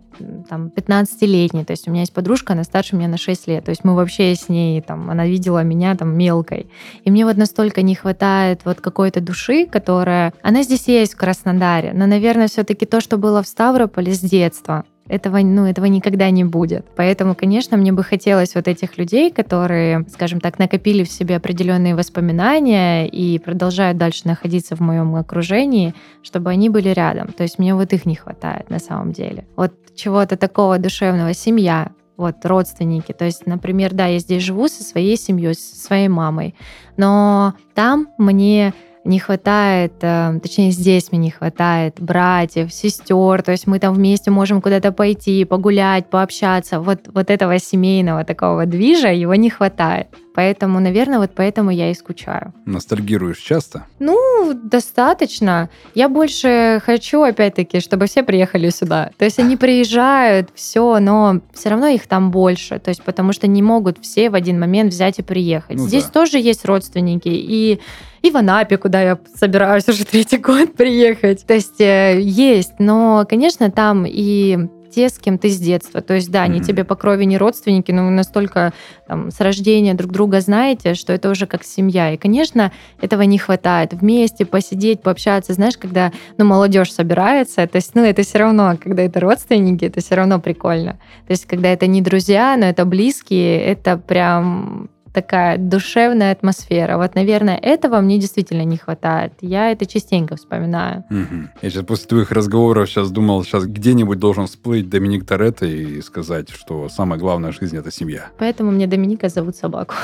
там 0.48 0.68
15-летней, 0.68 1.64
то 1.64 1.72
есть 1.72 1.88
у 1.88 1.90
меня 1.90 2.02
есть 2.02 2.12
подружка, 2.12 2.52
она 2.52 2.64
старше 2.64 2.96
меня 2.96 3.08
на 3.08 3.16
6 3.16 3.48
лет, 3.48 3.64
то 3.64 3.70
есть 3.70 3.84
мы 3.84 3.94
вообще 3.94 4.34
с 4.34 4.48
ней, 4.48 4.80
там, 4.80 5.10
она 5.10 5.26
видела 5.26 5.62
меня 5.64 5.96
там 5.96 6.16
мелкой. 6.16 6.68
И 7.04 7.10
мне 7.10 7.24
вот 7.24 7.36
настолько 7.36 7.82
не 7.82 7.94
хватает 7.94 8.60
вот 8.64 8.80
какой-то 8.80 9.20
души, 9.20 9.66
которая... 9.66 10.32
Она 10.42 10.62
здесь 10.62 10.86
есть 10.88 11.14
в 11.14 11.16
Краснодаре, 11.16 11.92
но, 11.94 12.06
наверное, 12.06 12.48
все 12.48 12.62
таки 12.62 12.86
то, 12.86 13.00
что 13.00 13.16
было 13.16 13.42
в 13.42 13.48
Ставрополе 13.48 14.12
с 14.12 14.20
детства, 14.20 14.84
этого, 15.08 15.38
ну, 15.38 15.66
этого 15.66 15.86
никогда 15.86 16.30
не 16.30 16.44
будет. 16.44 16.86
Поэтому, 16.96 17.34
конечно, 17.34 17.76
мне 17.76 17.92
бы 17.92 18.02
хотелось 18.02 18.54
вот 18.54 18.68
этих 18.68 18.98
людей, 18.98 19.30
которые, 19.30 20.06
скажем 20.08 20.40
так, 20.40 20.58
накопили 20.58 21.04
в 21.04 21.10
себе 21.10 21.36
определенные 21.36 21.94
воспоминания 21.94 23.06
и 23.06 23.38
продолжают 23.38 23.98
дальше 23.98 24.22
находиться 24.24 24.76
в 24.76 24.80
моем 24.80 25.14
окружении, 25.16 25.94
чтобы 26.22 26.50
они 26.50 26.68
были 26.68 26.88
рядом. 26.90 27.28
То 27.28 27.42
есть 27.42 27.58
мне 27.58 27.74
вот 27.74 27.92
их 27.92 28.06
не 28.06 28.14
хватает 28.14 28.70
на 28.70 28.78
самом 28.78 29.12
деле. 29.12 29.46
Вот 29.56 29.72
чего-то 29.94 30.36
такого 30.36 30.78
душевного. 30.78 31.34
Семья, 31.34 31.90
вот 32.16 32.36
родственники. 32.44 33.12
То 33.12 33.24
есть, 33.24 33.46
например, 33.46 33.92
да, 33.92 34.06
я 34.06 34.18
здесь 34.18 34.42
живу 34.42 34.68
со 34.68 34.82
своей 34.82 35.16
семьей, 35.16 35.54
со 35.54 35.76
своей 35.76 36.08
мамой, 36.08 36.54
но 36.96 37.54
там 37.74 38.08
мне 38.18 38.74
не 39.04 39.18
хватает, 39.18 39.92
э, 40.00 40.38
точнее 40.42 40.70
здесь 40.70 41.10
мне 41.10 41.20
не 41.20 41.30
хватает 41.30 42.00
братьев, 42.00 42.72
сестер, 42.72 43.42
то 43.42 43.52
есть 43.52 43.66
мы 43.66 43.78
там 43.78 43.94
вместе 43.94 44.30
можем 44.30 44.60
куда-то 44.60 44.92
пойти, 44.92 45.44
погулять, 45.44 46.08
пообщаться. 46.08 46.80
Вот, 46.80 47.00
вот 47.12 47.30
этого 47.30 47.58
семейного 47.58 48.24
такого 48.24 48.66
движа 48.66 49.08
его 49.08 49.34
не 49.34 49.50
хватает. 49.50 50.08
Поэтому, 50.34 50.80
наверное, 50.80 51.18
вот 51.18 51.32
поэтому 51.34 51.70
я 51.70 51.90
и 51.90 51.94
скучаю. 51.94 52.52
Ностальгируешь 52.64 53.38
часто? 53.38 53.86
Ну, 53.98 54.52
достаточно. 54.54 55.68
Я 55.94 56.08
больше 56.08 56.80
хочу, 56.84 57.22
опять-таки, 57.22 57.80
чтобы 57.80 58.06
все 58.06 58.22
приехали 58.22 58.70
сюда. 58.70 59.10
То 59.18 59.24
есть 59.24 59.38
они 59.38 59.56
приезжают, 59.56 60.50
все, 60.54 60.98
но 61.00 61.40
все 61.52 61.70
равно 61.70 61.88
их 61.88 62.06
там 62.06 62.30
больше. 62.30 62.78
То 62.78 62.88
есть 62.88 63.02
потому 63.02 63.32
что 63.32 63.46
не 63.46 63.62
могут 63.62 63.98
все 64.00 64.30
в 64.30 64.34
один 64.34 64.58
момент 64.58 64.92
взять 64.92 65.18
и 65.18 65.22
приехать. 65.22 65.76
Ну, 65.76 65.86
Здесь 65.86 66.04
да. 66.04 66.10
тоже 66.10 66.38
есть 66.38 66.64
родственники. 66.64 67.28
И 67.28 67.80
и 68.22 68.30
в 68.30 68.36
Анапе, 68.36 68.78
куда 68.78 69.02
я 69.02 69.18
собираюсь 69.34 69.88
уже 69.88 70.04
третий 70.04 70.38
год 70.38 70.74
приехать. 70.74 71.44
То 71.46 71.54
есть 71.54 71.80
э, 71.80 72.20
есть, 72.20 72.74
но, 72.78 73.26
конечно, 73.28 73.70
там 73.70 74.04
и 74.06 74.68
те, 74.94 75.08
с 75.08 75.18
кем 75.18 75.38
ты 75.38 75.48
с 75.48 75.58
детства. 75.58 76.00
То 76.00 76.14
есть, 76.14 76.30
да, 76.30 76.46
mm-hmm. 76.46 76.64
тебе 76.64 76.84
по 76.84 76.94
крови 76.94 77.24
не 77.24 77.38
родственники, 77.38 77.90
но 77.92 78.04
вы 78.04 78.10
настолько 78.10 78.72
там, 79.06 79.30
с 79.30 79.40
рождения 79.40 79.94
друг 79.94 80.12
друга 80.12 80.40
знаете, 80.40 80.94
что 80.94 81.12
это 81.12 81.30
уже 81.30 81.46
как 81.46 81.64
семья. 81.64 82.12
И, 82.12 82.16
конечно, 82.16 82.72
этого 83.00 83.22
не 83.22 83.38
хватает. 83.38 83.92
Вместе 83.94 84.44
посидеть, 84.44 85.02
пообщаться. 85.02 85.54
Знаешь, 85.54 85.76
когда 85.76 86.12
ну, 86.38 86.44
молодежь 86.44 86.92
собирается, 86.92 87.66
то 87.66 87.76
есть, 87.76 87.94
ну, 87.94 88.04
это 88.04 88.22
все 88.22 88.38
равно, 88.38 88.76
когда 88.82 89.02
это 89.02 89.20
родственники, 89.20 89.84
это 89.84 90.00
все 90.00 90.14
равно 90.14 90.40
прикольно. 90.40 90.92
То 91.26 91.32
есть, 91.32 91.46
когда 91.46 91.68
это 91.68 91.86
не 91.86 92.02
друзья, 92.02 92.56
но 92.56 92.66
это 92.66 92.84
близкие, 92.84 93.60
это 93.60 93.96
прям 93.96 94.88
такая 95.12 95.58
душевная 95.58 96.32
атмосфера. 96.32 96.96
Вот, 96.96 97.14
наверное, 97.14 97.56
этого 97.56 98.00
мне 98.00 98.18
действительно 98.18 98.62
не 98.62 98.76
хватает. 98.76 99.32
Я 99.40 99.70
это 99.70 99.86
частенько 99.86 100.36
вспоминаю. 100.36 101.04
Угу. 101.10 101.48
Я 101.62 101.70
сейчас 101.70 101.84
после 101.84 102.06
твоих 102.06 102.30
разговоров 102.32 102.88
сейчас 102.88 103.10
думал, 103.10 103.44
сейчас 103.44 103.64
где-нибудь 103.66 104.18
должен 104.18 104.46
всплыть 104.46 104.88
Доминик 104.88 105.26
Торетто 105.26 105.66
и 105.66 106.00
сказать, 106.00 106.50
что 106.50 106.88
самое 106.88 107.20
главное 107.20 107.52
в 107.52 107.56
жизни– 107.56 107.78
это 107.80 107.90
семья. 107.90 108.30
Поэтому 108.38 108.70
мне 108.70 108.86
Доминика 108.86 109.28
зовут 109.28 109.56
собаку. 109.56 109.94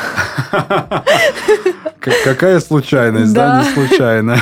Какая 2.00 2.60
случайность, 2.60 3.32
да, 3.34 3.64
не 3.64 3.72
случайно. 3.72 4.36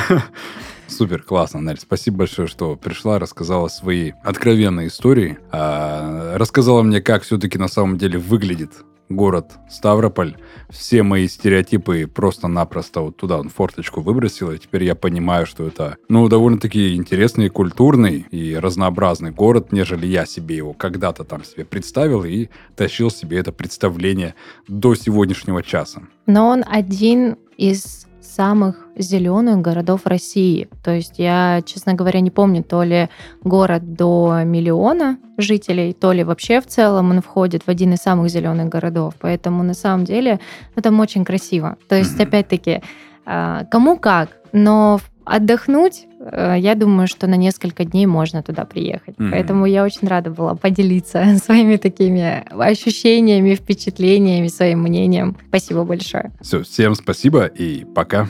Супер, 0.87 1.21
классно, 1.21 1.59
Нель. 1.59 1.79
Спасибо 1.79 2.19
большое, 2.19 2.47
что 2.47 2.75
пришла, 2.75 3.19
рассказала 3.19 3.67
свои 3.67 4.13
откровенные 4.23 4.87
истории. 4.87 5.37
А, 5.51 6.37
рассказала 6.37 6.81
мне, 6.81 7.01
как 7.01 7.23
все-таки 7.23 7.57
на 7.57 7.67
самом 7.67 7.97
деле 7.97 8.17
выглядит 8.17 8.71
город 9.09 9.53
Ставрополь. 9.69 10.35
Все 10.69 11.03
мои 11.03 11.27
стереотипы 11.27 12.07
просто-напросто 12.07 13.01
вот 13.01 13.17
туда 13.17 13.39
он 13.39 13.49
форточку 13.49 14.01
выбросил, 14.01 14.51
и 14.51 14.57
теперь 14.57 14.83
я 14.83 14.95
понимаю, 14.95 15.45
что 15.45 15.67
это, 15.67 15.97
ну, 16.09 16.27
довольно-таки 16.27 16.95
интересный, 16.95 17.49
культурный 17.49 18.25
и 18.31 18.55
разнообразный 18.55 19.31
город, 19.31 19.71
нежели 19.71 20.07
я 20.07 20.25
себе 20.25 20.57
его 20.57 20.73
когда-то 20.73 21.23
там 21.23 21.43
себе 21.43 21.65
представил 21.65 22.23
и 22.23 22.49
тащил 22.75 23.09
себе 23.09 23.37
это 23.37 23.51
представление 23.51 24.35
до 24.67 24.95
сегодняшнего 24.95 25.63
часа. 25.63 26.01
Но 26.25 26.47
он 26.47 26.63
один 26.67 27.37
из 27.57 28.06
самых 28.37 28.75
зеленых 28.95 29.57
городов 29.61 30.01
России. 30.05 30.67
То 30.83 30.91
есть 30.91 31.15
я, 31.17 31.61
честно 31.65 31.95
говоря, 31.95 32.19
не 32.19 32.29
помню, 32.29 32.63
то 32.63 32.83
ли 32.83 33.09
город 33.43 33.93
до 33.95 34.41
миллиона 34.45 35.17
жителей, 35.37 35.93
то 35.93 36.11
ли 36.11 36.23
вообще 36.23 36.61
в 36.61 36.67
целом 36.67 37.09
он 37.09 37.21
входит 37.21 37.63
в 37.65 37.69
один 37.69 37.93
из 37.93 37.99
самых 37.99 38.29
зеленых 38.29 38.69
городов. 38.69 39.15
Поэтому 39.19 39.63
на 39.63 39.73
самом 39.73 40.05
деле 40.05 40.39
ну, 40.75 40.81
там 40.83 40.99
очень 40.99 41.25
красиво. 41.25 41.77
То 41.89 41.95
есть, 41.95 42.19
опять-таки, 42.25 42.81
а, 43.25 43.65
кому 43.71 43.97
как, 43.97 44.29
но 44.51 44.99
отдохнуть, 45.27 46.07
э, 46.19 46.55
я 46.57 46.75
думаю, 46.75 47.07
что 47.07 47.27
на 47.27 47.35
несколько 47.35 47.85
дней 47.85 48.05
можно 48.05 48.41
туда 48.41 48.65
приехать. 48.65 49.15
Mm-hmm. 49.15 49.31
Поэтому 49.31 49.65
я 49.65 49.83
очень 49.83 50.07
рада 50.07 50.29
была 50.31 50.55
поделиться 50.55 51.37
своими 51.43 51.77
такими 51.77 52.43
ощущениями, 52.49 53.55
впечатлениями, 53.55 54.47
своим 54.47 54.81
мнением. 54.81 55.37
Спасибо 55.49 55.83
большое. 55.83 56.31
Все, 56.41 56.63
всем 56.63 56.95
спасибо 56.95 57.45
и 57.45 57.85
пока. 57.85 58.27